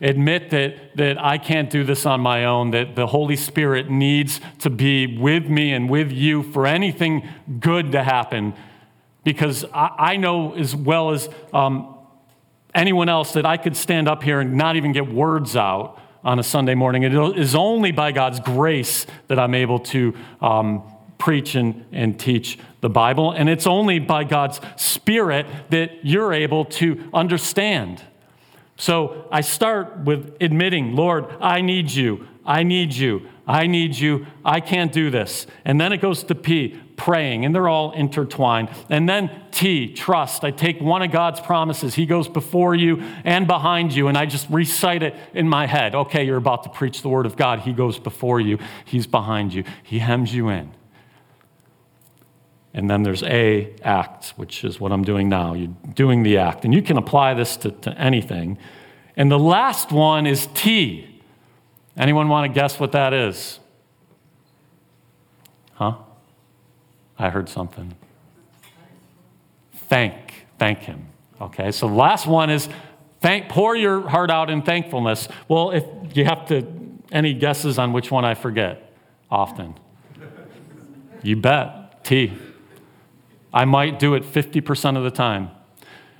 Admit 0.00 0.48
that, 0.50 0.96
that 0.96 1.22
I 1.22 1.36
can't 1.36 1.68
do 1.68 1.84
this 1.84 2.06
on 2.06 2.22
my 2.22 2.46
own, 2.46 2.70
that 2.70 2.96
the 2.96 3.06
Holy 3.06 3.36
Spirit 3.36 3.90
needs 3.90 4.40
to 4.60 4.70
be 4.70 5.18
with 5.18 5.46
me 5.46 5.72
and 5.72 5.90
with 5.90 6.10
you 6.10 6.42
for 6.42 6.66
anything 6.66 7.28
good 7.60 7.92
to 7.92 8.02
happen 8.02 8.54
because 9.24 9.64
I, 9.72 9.90
I 9.98 10.16
know 10.16 10.54
as 10.54 10.74
well 10.74 11.10
as 11.10 11.28
um, 11.52 11.96
anyone 12.74 13.08
else 13.08 13.32
that 13.34 13.46
I 13.46 13.56
could 13.56 13.76
stand 13.76 14.08
up 14.08 14.22
here 14.22 14.40
and 14.40 14.54
not 14.54 14.76
even 14.76 14.92
get 14.92 15.12
words 15.12 15.56
out 15.56 16.00
on 16.22 16.38
a 16.38 16.42
Sunday 16.42 16.74
morning. 16.74 17.02
It 17.02 17.14
is 17.38 17.54
only 17.54 17.92
by 17.92 18.12
God's 18.12 18.40
grace 18.40 19.06
that 19.28 19.38
I'm 19.38 19.54
able 19.54 19.78
to 19.78 20.14
um, 20.40 20.82
preach 21.18 21.54
and, 21.54 21.84
and 21.92 22.18
teach 22.18 22.58
the 22.80 22.90
Bible. 22.90 23.32
And 23.32 23.48
it's 23.48 23.66
only 23.66 23.98
by 23.98 24.24
God's 24.24 24.60
Spirit 24.76 25.46
that 25.70 26.04
you're 26.04 26.32
able 26.32 26.64
to 26.66 27.08
understand. 27.14 28.02
So 28.76 29.28
I 29.30 29.42
start 29.42 29.98
with 30.04 30.36
admitting, 30.40 30.96
Lord, 30.96 31.26
I 31.40 31.60
need 31.60 31.90
you. 31.90 32.26
I 32.44 32.62
need 32.62 32.94
you. 32.94 33.28
I 33.46 33.66
need 33.66 33.96
you. 33.96 34.26
I 34.44 34.60
can't 34.60 34.92
do 34.92 35.10
this. 35.10 35.46
And 35.64 35.80
then 35.80 35.92
it 35.92 35.98
goes 35.98 36.24
to 36.24 36.34
P, 36.34 36.80
praying, 37.00 37.46
and 37.46 37.54
they're 37.54 37.68
all 37.68 37.92
intertwined. 37.92 38.68
And 38.90 39.08
then 39.08 39.30
T, 39.50 39.92
trust. 39.94 40.44
I 40.44 40.50
take 40.50 40.82
one 40.82 41.00
of 41.00 41.10
God's 41.10 41.40
promises. 41.40 41.94
He 41.94 42.04
goes 42.04 42.28
before 42.28 42.74
you 42.74 43.02
and 43.24 43.46
behind 43.46 43.94
you, 43.94 44.08
and 44.08 44.18
I 44.18 44.26
just 44.26 44.46
recite 44.50 45.02
it 45.02 45.14
in 45.32 45.48
my 45.48 45.66
head. 45.66 45.94
Okay, 45.94 46.24
you're 46.24 46.36
about 46.36 46.62
to 46.64 46.68
preach 46.68 47.00
the 47.00 47.08
word 47.08 47.24
of 47.24 47.36
God. 47.36 47.60
He 47.60 47.72
goes 47.72 47.98
before 47.98 48.38
you, 48.38 48.58
He's 48.84 49.06
behind 49.06 49.54
you, 49.54 49.64
He 49.82 50.00
hems 50.00 50.34
you 50.34 50.50
in. 50.50 50.72
And 52.74 52.88
then 52.90 53.02
there's 53.02 53.22
A, 53.22 53.74
act, 53.82 54.34
which 54.36 54.62
is 54.62 54.78
what 54.78 54.92
I'm 54.92 55.02
doing 55.02 55.30
now. 55.30 55.54
You're 55.54 55.74
doing 55.94 56.22
the 56.22 56.36
act. 56.36 56.66
And 56.66 56.74
you 56.74 56.82
can 56.82 56.98
apply 56.98 57.32
this 57.32 57.56
to, 57.58 57.70
to 57.70 57.98
anything. 57.98 58.58
And 59.16 59.30
the 59.30 59.38
last 59.38 59.90
one 59.90 60.26
is 60.26 60.48
T. 60.52 61.22
Anyone 61.96 62.28
want 62.28 62.48
to 62.48 62.54
guess 62.54 62.78
what 62.78 62.92
that 62.92 63.14
is? 63.14 63.58
Huh? 65.72 65.96
I 67.20 67.28
heard 67.28 67.50
something. 67.50 67.94
Thank, 69.74 70.46
thank 70.58 70.78
him. 70.78 71.06
Okay, 71.38 71.70
so 71.70 71.86
the 71.86 71.94
last 71.94 72.26
one 72.26 72.48
is 72.48 72.66
thank, 73.20 73.50
pour 73.50 73.76
your 73.76 74.08
heart 74.08 74.30
out 74.30 74.48
in 74.48 74.62
thankfulness. 74.62 75.28
Well, 75.46 75.70
if 75.72 75.84
you 76.16 76.24
have 76.24 76.48
to, 76.48 76.66
any 77.12 77.34
guesses 77.34 77.78
on 77.78 77.92
which 77.92 78.10
one 78.10 78.24
I 78.24 78.34
forget 78.34 78.94
often? 79.30 79.74
You 81.22 81.36
bet. 81.36 82.04
T. 82.04 82.32
I 83.52 83.66
might 83.66 83.98
do 83.98 84.14
it 84.14 84.22
50% 84.22 84.96
of 84.96 85.04
the 85.04 85.10
time. 85.10 85.50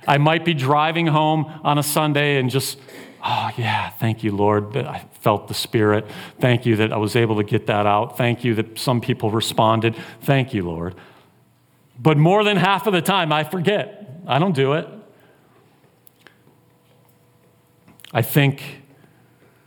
I 0.07 0.19
might 0.19 0.45
be 0.45 0.53
driving 0.53 1.07
home 1.07 1.45
on 1.63 1.79
a 1.79 1.83
Sunday 1.83 2.37
and 2.37 2.49
just, 2.49 2.77
oh, 3.23 3.49
yeah, 3.57 3.89
thank 3.89 4.23
you, 4.23 4.35
Lord, 4.35 4.73
that 4.73 4.87
I 4.87 5.05
felt 5.21 5.47
the 5.47 5.53
Spirit. 5.53 6.07
Thank 6.39 6.65
you 6.65 6.75
that 6.77 6.91
I 6.91 6.97
was 6.97 7.15
able 7.15 7.37
to 7.37 7.43
get 7.43 7.67
that 7.67 7.85
out. 7.85 8.17
Thank 8.17 8.43
you 8.43 8.55
that 8.55 8.77
some 8.77 9.01
people 9.01 9.31
responded. 9.31 9.95
Thank 10.21 10.53
you, 10.53 10.63
Lord. 10.63 10.95
But 11.99 12.17
more 12.17 12.43
than 12.43 12.57
half 12.57 12.87
of 12.87 12.93
the 12.93 13.01
time, 13.01 13.31
I 13.31 13.43
forget. 13.43 14.21
I 14.27 14.39
don't 14.39 14.55
do 14.55 14.73
it. 14.73 14.87
I 18.13 18.21
think 18.21 18.81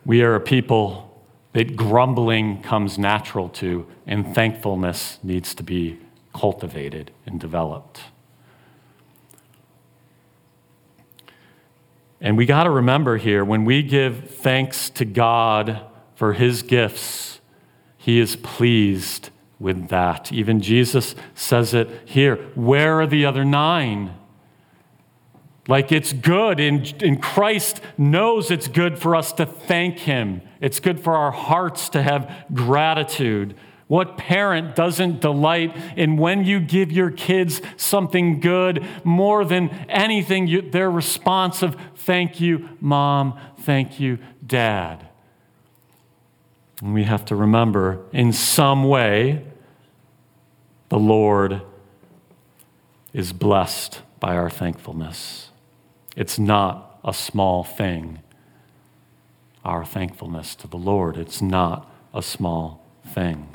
we 0.05 0.23
are 0.23 0.35
a 0.35 0.41
people 0.41 1.23
that 1.53 1.77
grumbling 1.77 2.61
comes 2.63 2.99
natural 2.99 3.49
to, 3.49 3.87
and 4.07 4.35
thankfulness 4.35 5.19
needs 5.23 5.55
to 5.55 5.63
be 5.63 5.99
cultivated 6.35 7.13
and 7.25 7.39
developed. 7.41 8.01
And 12.25 12.39
we 12.39 12.47
got 12.47 12.65
to 12.65 12.71
remember 12.71 13.19
here 13.19 13.45
when 13.45 13.67
we 13.67 13.83
give 13.83 14.31
thanks 14.31 14.89
to 14.91 15.05
God 15.05 15.85
for 16.15 16.33
his 16.33 16.63
gifts, 16.63 17.39
he 17.99 18.19
is 18.19 18.35
pleased 18.37 19.29
with 19.61 19.89
that. 19.89 20.33
Even 20.33 20.63
Jesus 20.63 21.15
says 21.35 21.75
it 21.75 21.89
here. 22.07 22.37
Where 22.55 23.03
are 23.03 23.07
the 23.07 23.27
other 23.27 23.45
nine? 23.45 24.15
Like 25.69 25.93
it's 25.93 26.15
good, 26.15 26.61
and, 26.61 27.23
Christ 27.23 27.83
knows 27.99 28.51
it's 28.51 28.69
good 28.69 28.99
for 28.99 29.15
us 29.15 29.33
to 29.35 29.45
thank 29.45 30.01
Him. 30.01 30.43
It's 30.61 30.81
good 30.81 31.01
for 31.01 31.17
our 31.17 31.31
hearts 31.31 31.89
to 31.91 32.03
have 32.03 32.47
gratitude. 32.53 33.55
What 33.95 34.19
parent 34.19 34.75
doesn't 34.75 35.21
delight 35.21 35.77
in 35.97 36.17
when 36.17 36.45
you 36.45 36.59
give 36.59 36.91
your 36.91 37.13
kids 37.13 37.63
something 37.77 38.41
good 38.41 38.85
more 39.05 39.45
than 39.45 39.71
anything, 39.89 40.49
you, 40.49 40.63
their 40.63 40.91
response 40.91 41.63
of, 41.63 41.77
Thank 41.95 42.41
you, 42.41 42.71
mom, 42.81 43.39
thank 43.61 44.01
you, 44.01 44.19
dad? 44.45 45.07
And 46.83 46.93
we 46.93 47.05
have 47.05 47.25
to 47.27 47.37
remember 47.37 48.05
in 48.13 48.33
some 48.33 48.83
way, 48.83 49.45
the 50.89 50.99
Lord 50.99 51.63
is 53.13 53.33
blessed 53.33 54.03
by 54.19 54.35
our 54.35 54.51
thankfulness. 54.51 55.51
It's 56.17 56.37
not 56.37 56.99
a 57.05 57.15
small 57.15 57.63
thing, 57.63 58.19
our 59.65 59.85
thankfulness 59.85 60.57
to 60.57 60.67
the 60.67 60.79
Lord. 60.79 61.17
It's 61.17 61.41
not 61.41 61.89
a 62.13 62.23
small 62.23 62.85
thing. 63.07 63.54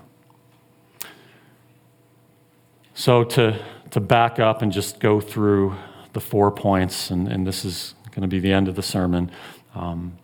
So, 3.00 3.24
to, 3.24 3.58
to 3.91 4.02
back 4.02 4.39
up 4.39 4.62
and 4.62 4.74
just 4.74 5.00
go 5.00 5.22
through 5.22 5.74
the 6.12 6.20
four 6.20 6.52
points, 6.52 7.12
and, 7.12 7.30
and 7.30 7.47
this 7.47 7.64
is 7.64 7.95
going 8.12 8.24
to 8.24 8.28
be 8.28 8.41
the 8.41 8.52
end 8.52 8.68
of 8.68 8.76
the 8.76 8.82
sermon. 8.84 9.32
Um, 9.74 10.18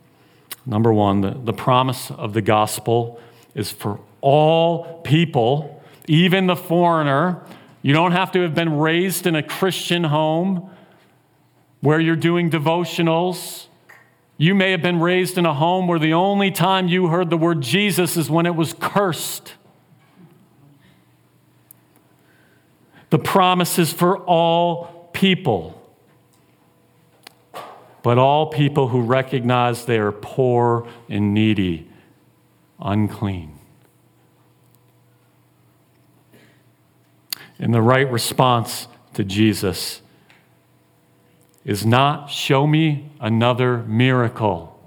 number 0.66 0.92
one, 0.92 1.22
the, 1.22 1.30
the 1.30 1.54
promise 1.54 2.10
of 2.10 2.34
the 2.34 2.42
gospel 2.42 3.18
is 3.54 3.72
for 3.72 3.98
all 4.20 5.00
people, 5.04 5.82
even 6.06 6.48
the 6.48 6.54
foreigner. 6.54 7.40
You 7.80 7.94
don't 7.94 8.12
have 8.12 8.30
to 8.32 8.42
have 8.42 8.54
been 8.54 8.76
raised 8.76 9.26
in 9.26 9.34
a 9.34 9.42
Christian 9.42 10.04
home 10.04 10.68
where 11.80 11.98
you're 11.98 12.14
doing 12.14 12.50
devotionals. 12.50 13.68
You 14.36 14.54
may 14.54 14.72
have 14.72 14.82
been 14.82 15.00
raised 15.00 15.38
in 15.38 15.46
a 15.46 15.54
home 15.54 15.88
where 15.88 15.98
the 15.98 16.12
only 16.12 16.50
time 16.50 16.88
you 16.88 17.06
heard 17.06 17.30
the 17.30 17.38
word 17.38 17.62
Jesus 17.62 18.18
is 18.18 18.28
when 18.28 18.44
it 18.44 18.54
was 18.54 18.74
cursed. 18.74 19.54
The 23.10 23.18
promise 23.18 23.78
is 23.78 23.92
for 23.92 24.18
all 24.18 25.10
people, 25.12 25.80
but 28.02 28.18
all 28.18 28.46
people 28.46 28.88
who 28.88 29.00
recognize 29.00 29.84
they 29.84 29.98
are 29.98 30.12
poor 30.12 30.88
and 31.08 31.32
needy, 31.32 31.88
unclean. 32.80 33.58
And 37.58 37.72
the 37.72 37.82
right 37.82 38.10
response 38.10 38.88
to 39.14 39.24
Jesus 39.24 40.02
is 41.64 41.86
not 41.86 42.30
show 42.30 42.66
me 42.66 43.10
another 43.20 43.78
miracle. 43.78 44.78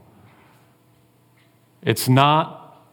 It's 1.82 2.08
not, 2.08 2.86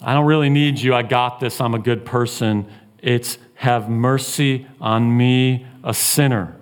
I 0.00 0.14
don't 0.14 0.26
really 0.26 0.50
need 0.50 0.78
you, 0.80 0.94
I 0.94 1.02
got 1.02 1.40
this, 1.40 1.60
I'm 1.60 1.74
a 1.74 1.78
good 1.78 2.04
person. 2.04 2.66
It's 3.04 3.36
have 3.56 3.90
mercy 3.90 4.66
on 4.80 5.14
me, 5.14 5.66
a 5.84 5.92
sinner. 5.92 6.56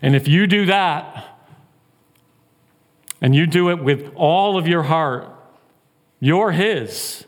And 0.00 0.16
if 0.16 0.26
you 0.26 0.46
do 0.46 0.64
that, 0.64 1.38
and 3.20 3.34
you 3.34 3.46
do 3.46 3.70
it 3.70 3.84
with 3.84 4.12
all 4.16 4.56
of 4.56 4.66
your 4.66 4.84
heart, 4.84 5.28
you're 6.20 6.52
His. 6.52 7.26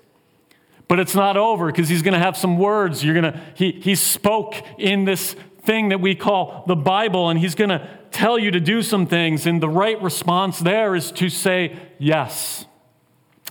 But 0.88 1.00
it's 1.00 1.14
not 1.14 1.36
over 1.36 1.66
because 1.66 1.90
He's 1.90 2.00
going 2.00 2.14
to 2.14 2.20
have 2.20 2.36
some 2.36 2.56
words. 2.58 3.04
You're 3.04 3.20
going 3.20 3.32
to, 3.34 3.40
he, 3.54 3.72
he 3.72 3.94
spoke 3.94 4.54
in 4.78 5.04
this 5.04 5.34
thing 5.62 5.90
that 5.90 6.00
we 6.00 6.14
call 6.14 6.64
the 6.66 6.76
Bible, 6.76 7.28
and 7.28 7.38
He's 7.38 7.54
going 7.54 7.70
to 7.70 7.88
tell 8.10 8.38
you 8.38 8.50
to 8.52 8.60
do 8.60 8.80
some 8.80 9.06
things. 9.06 9.46
And 9.46 9.62
the 9.62 9.68
right 9.68 10.00
response 10.00 10.60
there 10.60 10.94
is 10.94 11.12
to 11.12 11.28
say, 11.28 11.76
Yes, 11.98 12.64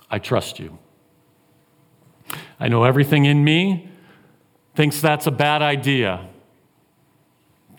I 0.10 0.18
trust 0.18 0.58
you. 0.58 0.80
I 2.60 2.68
know 2.68 2.84
everything 2.84 3.26
in 3.26 3.44
me 3.44 3.90
thinks 4.76 5.02
that's 5.02 5.28
a 5.28 5.32
bad 5.32 5.62
idea 5.62 6.28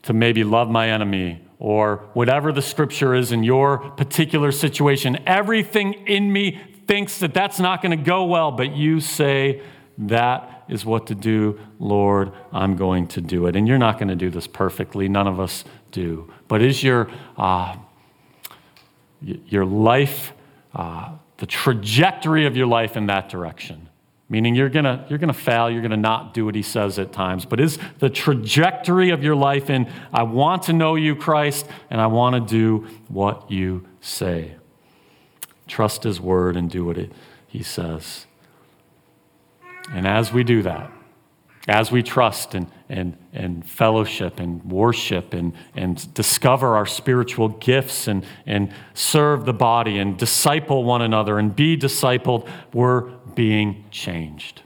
to 0.03 0.13
maybe 0.13 0.45
love 0.45 0.71
my 0.71 0.89
enemy 0.91 1.43
or 1.59 2.09
whatever 2.13 2.53
the 2.53 2.63
scripture 2.63 3.15
is 3.15 3.33
in 3.33 3.43
your 3.43 3.79
particular 3.79 4.53
situation. 4.53 5.19
Everything 5.27 5.95
in 6.07 6.33
me 6.33 6.61
thinks 6.87 7.19
that 7.19 7.35
that's 7.35 7.59
not 7.59 7.83
going 7.83 7.97
to 7.97 8.05
go 8.05 8.25
well, 8.25 8.53
but 8.53 8.75
you 8.77 9.01
say, 9.01 9.63
That 9.99 10.65
is 10.69 10.85
what 10.85 11.07
to 11.07 11.15
do, 11.15 11.59
Lord, 11.79 12.33
I'm 12.53 12.77
going 12.77 13.07
to 13.09 13.21
do 13.21 13.47
it. 13.47 13.57
And 13.57 13.67
you're 13.67 13.79
not 13.79 13.99
going 13.99 14.09
to 14.09 14.17
do 14.17 14.31
this 14.31 14.47
perfectly, 14.47 15.09
none 15.09 15.27
of 15.27 15.41
us 15.41 15.65
do. 15.93 16.31
But 16.49 16.63
is 16.63 16.83
your, 16.83 17.11
uh, 17.37 17.77
your 19.21 19.65
life, 19.65 20.33
uh, 20.75 21.13
the 21.39 21.47
trajectory 21.47 22.47
of 22.47 22.57
your 22.57 22.67
life 22.67 22.97
in 22.97 23.07
that 23.07 23.29
direction? 23.29 23.86
Meaning 24.29 24.55
you're 24.55 24.69
going 24.69 25.05
you're 25.09 25.19
gonna 25.19 25.33
fail, 25.33 25.71
you're 25.71 25.83
going 25.83 25.91
to 25.91 25.97
not 25.97 26.35
do 26.35 26.45
what 26.45 26.55
he 26.55 26.63
says 26.63 26.99
at 26.99 27.13
times. 27.13 27.45
But 27.45 27.61
is 27.61 27.79
the 27.99 28.11
trajectory 28.11 29.11
of 29.11 29.23
your 29.23 29.37
life 29.37 29.71
in, 29.71 29.91
I 30.13 30.25
want 30.25 30.65
to 30.65 30.73
know 30.73 30.95
you, 30.95 31.15
Christ, 31.15 31.67
and 31.91 32.01
I 32.01 32.07
want 32.09 32.35
to 32.35 32.41
do 32.41 32.89
what 33.09 33.51
you 33.51 33.87
say? 34.01 34.57
Trust 35.67 36.03
his 36.03 36.21
word 36.21 36.57
and 36.57 36.71
do 36.71 36.85
what 36.85 36.99
it, 36.99 37.13
he 37.47 37.63
says. 37.63 38.27
And 39.93 40.07
as 40.07 40.33
we 40.33 40.43
do 40.43 40.63
that, 40.63 40.91
as 41.69 41.91
we 41.91 42.03
trust 42.03 42.55
and, 42.55 42.71
and, 42.89 43.17
and 43.33 43.67
fellowship 43.67 44.39
and 44.39 44.63
worship 44.65 45.35
and, 45.35 45.53
and 45.75 46.13
discover 46.15 46.77
our 46.77 46.87
spiritual 46.87 47.49
gifts 47.49 48.07
and, 48.07 48.25
and 48.47 48.73
serve 48.95 49.45
the 49.45 49.53
body 49.53 49.99
and 49.99 50.17
disciple 50.17 50.85
one 50.85 51.03
another 51.03 51.39
and 51.41 51.57
be 51.57 51.77
discipled, 51.77 52.49
we're 52.73 53.11
being 53.37 53.85
changed. 53.93 54.63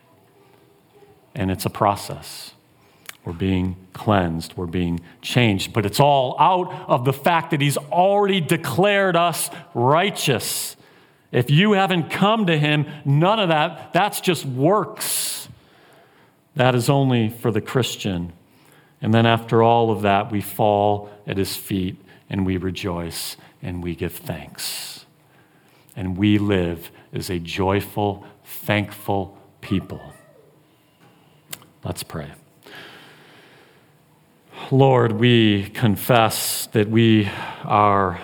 And 1.34 1.50
it's 1.50 1.66
a 1.66 1.70
process. 1.70 2.52
We're 3.24 3.34
being 3.34 3.76
cleansed, 3.92 4.56
we're 4.56 4.64
being 4.64 5.00
changed, 5.20 5.74
but 5.74 5.84
it's 5.84 6.00
all 6.00 6.36
out 6.40 6.72
of 6.88 7.04
the 7.04 7.12
fact 7.12 7.50
that 7.50 7.60
He's 7.60 7.76
already 7.76 8.40
declared 8.40 9.14
us 9.14 9.50
righteous. 9.74 10.74
If 11.30 11.50
you 11.50 11.72
haven't 11.72 12.08
come 12.08 12.46
to 12.46 12.58
Him, 12.58 12.86
none 13.04 13.38
of 13.38 13.50
that, 13.50 13.92
that's 13.92 14.22
just 14.22 14.46
works. 14.46 15.48
that 16.56 16.74
is 16.74 16.88
only 16.88 17.28
for 17.28 17.50
the 17.50 17.60
Christian. 17.60 18.32
And 19.02 19.14
then 19.14 19.26
after 19.26 19.62
all 19.62 19.90
of 19.90 20.02
that, 20.02 20.30
we 20.30 20.40
fall 20.40 21.10
at 21.26 21.36
his 21.36 21.56
feet 21.56 21.96
and 22.28 22.44
we 22.44 22.56
rejoice 22.56 23.36
and 23.62 23.82
we 23.82 23.94
give 23.94 24.12
thanks. 24.12 25.06
And 25.96 26.16
we 26.16 26.38
live 26.38 26.90
as 27.12 27.30
a 27.30 27.38
joyful, 27.38 28.24
thankful 28.62 29.38
people. 29.60 30.12
Let's 31.82 32.02
pray. 32.02 32.32
Lord, 34.70 35.12
we 35.12 35.70
confess 35.70 36.66
that 36.66 36.88
we 36.88 37.28
are 37.64 38.20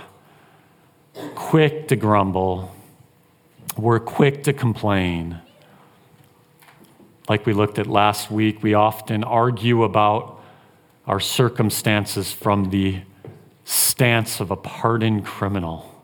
quick 1.34 1.88
to 1.88 1.96
grumble, 1.96 2.74
we're 3.76 3.98
quick 3.98 4.44
to 4.44 4.52
complain. 4.52 5.40
Like 7.28 7.46
we 7.46 7.52
looked 7.52 7.78
at 7.78 7.86
last 7.86 8.30
week, 8.30 8.62
we 8.62 8.74
often 8.74 9.24
argue 9.24 9.82
about 9.82 10.40
our 11.06 11.18
circumstances 11.18 12.32
from 12.32 12.70
the 12.70 13.00
stance 13.64 14.38
of 14.38 14.50
a 14.50 14.56
pardoned 14.56 15.24
criminal. 15.24 15.96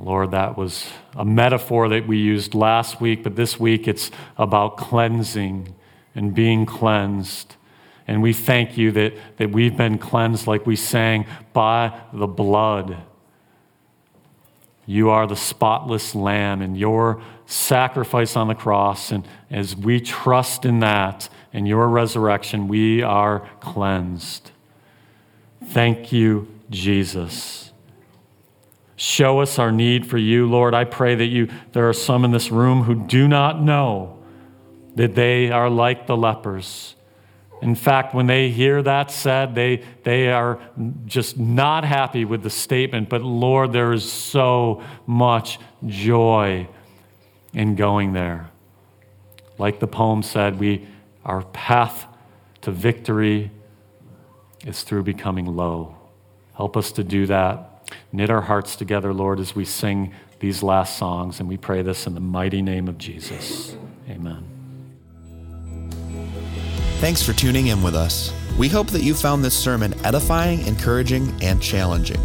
Lord, 0.00 0.30
that 0.30 0.56
was 0.56 0.88
a 1.18 1.24
metaphor 1.24 1.88
that 1.88 2.06
we 2.06 2.16
used 2.16 2.54
last 2.54 3.00
week, 3.00 3.24
but 3.24 3.34
this 3.34 3.58
week 3.58 3.88
it's 3.88 4.10
about 4.38 4.76
cleansing 4.76 5.74
and 6.14 6.32
being 6.32 6.64
cleansed. 6.64 7.56
And 8.06 8.22
we 8.22 8.32
thank 8.32 8.78
you 8.78 8.92
that, 8.92 9.14
that 9.36 9.50
we've 9.50 9.76
been 9.76 9.98
cleansed, 9.98 10.46
like 10.46 10.64
we 10.64 10.76
sang, 10.76 11.26
by 11.52 12.00
the 12.12 12.28
blood. 12.28 12.98
You 14.86 15.10
are 15.10 15.26
the 15.26 15.36
spotless 15.36 16.14
lamb, 16.14 16.62
and 16.62 16.78
your 16.78 17.20
sacrifice 17.46 18.36
on 18.36 18.48
the 18.48 18.54
cross. 18.54 19.10
And 19.10 19.26
as 19.50 19.74
we 19.74 20.00
trust 20.00 20.64
in 20.64 20.78
that 20.80 21.28
and 21.52 21.66
your 21.66 21.88
resurrection, 21.88 22.68
we 22.68 23.02
are 23.02 23.46
cleansed. 23.60 24.52
Thank 25.64 26.12
you, 26.12 26.48
Jesus. 26.70 27.67
Show 29.00 29.38
us 29.38 29.60
our 29.60 29.70
need 29.70 30.08
for 30.08 30.18
you, 30.18 30.46
Lord. 30.46 30.74
I 30.74 30.82
pray 30.82 31.14
that 31.14 31.26
you, 31.26 31.48
there 31.70 31.88
are 31.88 31.92
some 31.92 32.24
in 32.24 32.32
this 32.32 32.50
room 32.50 32.82
who 32.82 32.96
do 32.96 33.28
not 33.28 33.62
know 33.62 34.18
that 34.96 35.14
they 35.14 35.52
are 35.52 35.70
like 35.70 36.08
the 36.08 36.16
lepers. 36.16 36.96
In 37.62 37.76
fact, 37.76 38.12
when 38.12 38.26
they 38.26 38.50
hear 38.50 38.82
that 38.82 39.12
said, 39.12 39.54
they, 39.54 39.84
they 40.02 40.32
are 40.32 40.58
just 41.06 41.38
not 41.38 41.84
happy 41.84 42.24
with 42.24 42.42
the 42.42 42.50
statement. 42.50 43.08
But 43.08 43.22
Lord, 43.22 43.72
there 43.72 43.92
is 43.92 44.10
so 44.10 44.82
much 45.06 45.60
joy 45.86 46.66
in 47.52 47.76
going 47.76 48.14
there. 48.14 48.50
Like 49.58 49.78
the 49.78 49.86
poem 49.86 50.24
said, 50.24 50.58
we, 50.58 50.88
our 51.24 51.44
path 51.44 52.04
to 52.62 52.72
victory 52.72 53.52
is 54.66 54.82
through 54.82 55.04
becoming 55.04 55.46
low. 55.46 55.94
Help 56.56 56.76
us 56.76 56.90
to 56.90 57.04
do 57.04 57.26
that. 57.26 57.67
Knit 58.12 58.30
our 58.30 58.42
hearts 58.42 58.76
together, 58.76 59.12
Lord, 59.12 59.40
as 59.40 59.54
we 59.54 59.64
sing 59.64 60.12
these 60.40 60.62
last 60.62 60.96
songs, 60.96 61.40
and 61.40 61.48
we 61.48 61.56
pray 61.56 61.82
this 61.82 62.06
in 62.06 62.14
the 62.14 62.20
mighty 62.20 62.62
name 62.62 62.88
of 62.88 62.98
Jesus. 62.98 63.76
Amen. 64.08 64.44
Thanks 66.98 67.22
for 67.22 67.32
tuning 67.32 67.68
in 67.68 67.82
with 67.82 67.94
us. 67.94 68.32
We 68.58 68.68
hope 68.68 68.88
that 68.88 69.02
you 69.02 69.14
found 69.14 69.44
this 69.44 69.56
sermon 69.56 69.94
edifying, 70.04 70.66
encouraging, 70.66 71.32
and 71.42 71.62
challenging. 71.62 72.20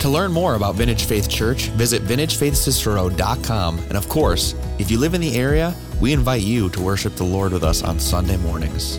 To 0.00 0.08
learn 0.08 0.32
more 0.32 0.56
about 0.56 0.74
Vintage 0.74 1.04
Faith 1.04 1.28
Church, 1.28 1.68
visit 1.68 2.02
vintagefaithcicero.com. 2.02 3.78
And 3.78 3.96
of 3.96 4.08
course, 4.08 4.54
if 4.78 4.90
you 4.90 4.98
live 4.98 5.14
in 5.14 5.20
the 5.20 5.36
area, 5.36 5.74
we 6.00 6.12
invite 6.12 6.42
you 6.42 6.68
to 6.70 6.82
worship 6.82 7.14
the 7.14 7.24
Lord 7.24 7.52
with 7.52 7.62
us 7.62 7.82
on 7.82 8.00
Sunday 8.00 8.36
mornings. 8.38 8.98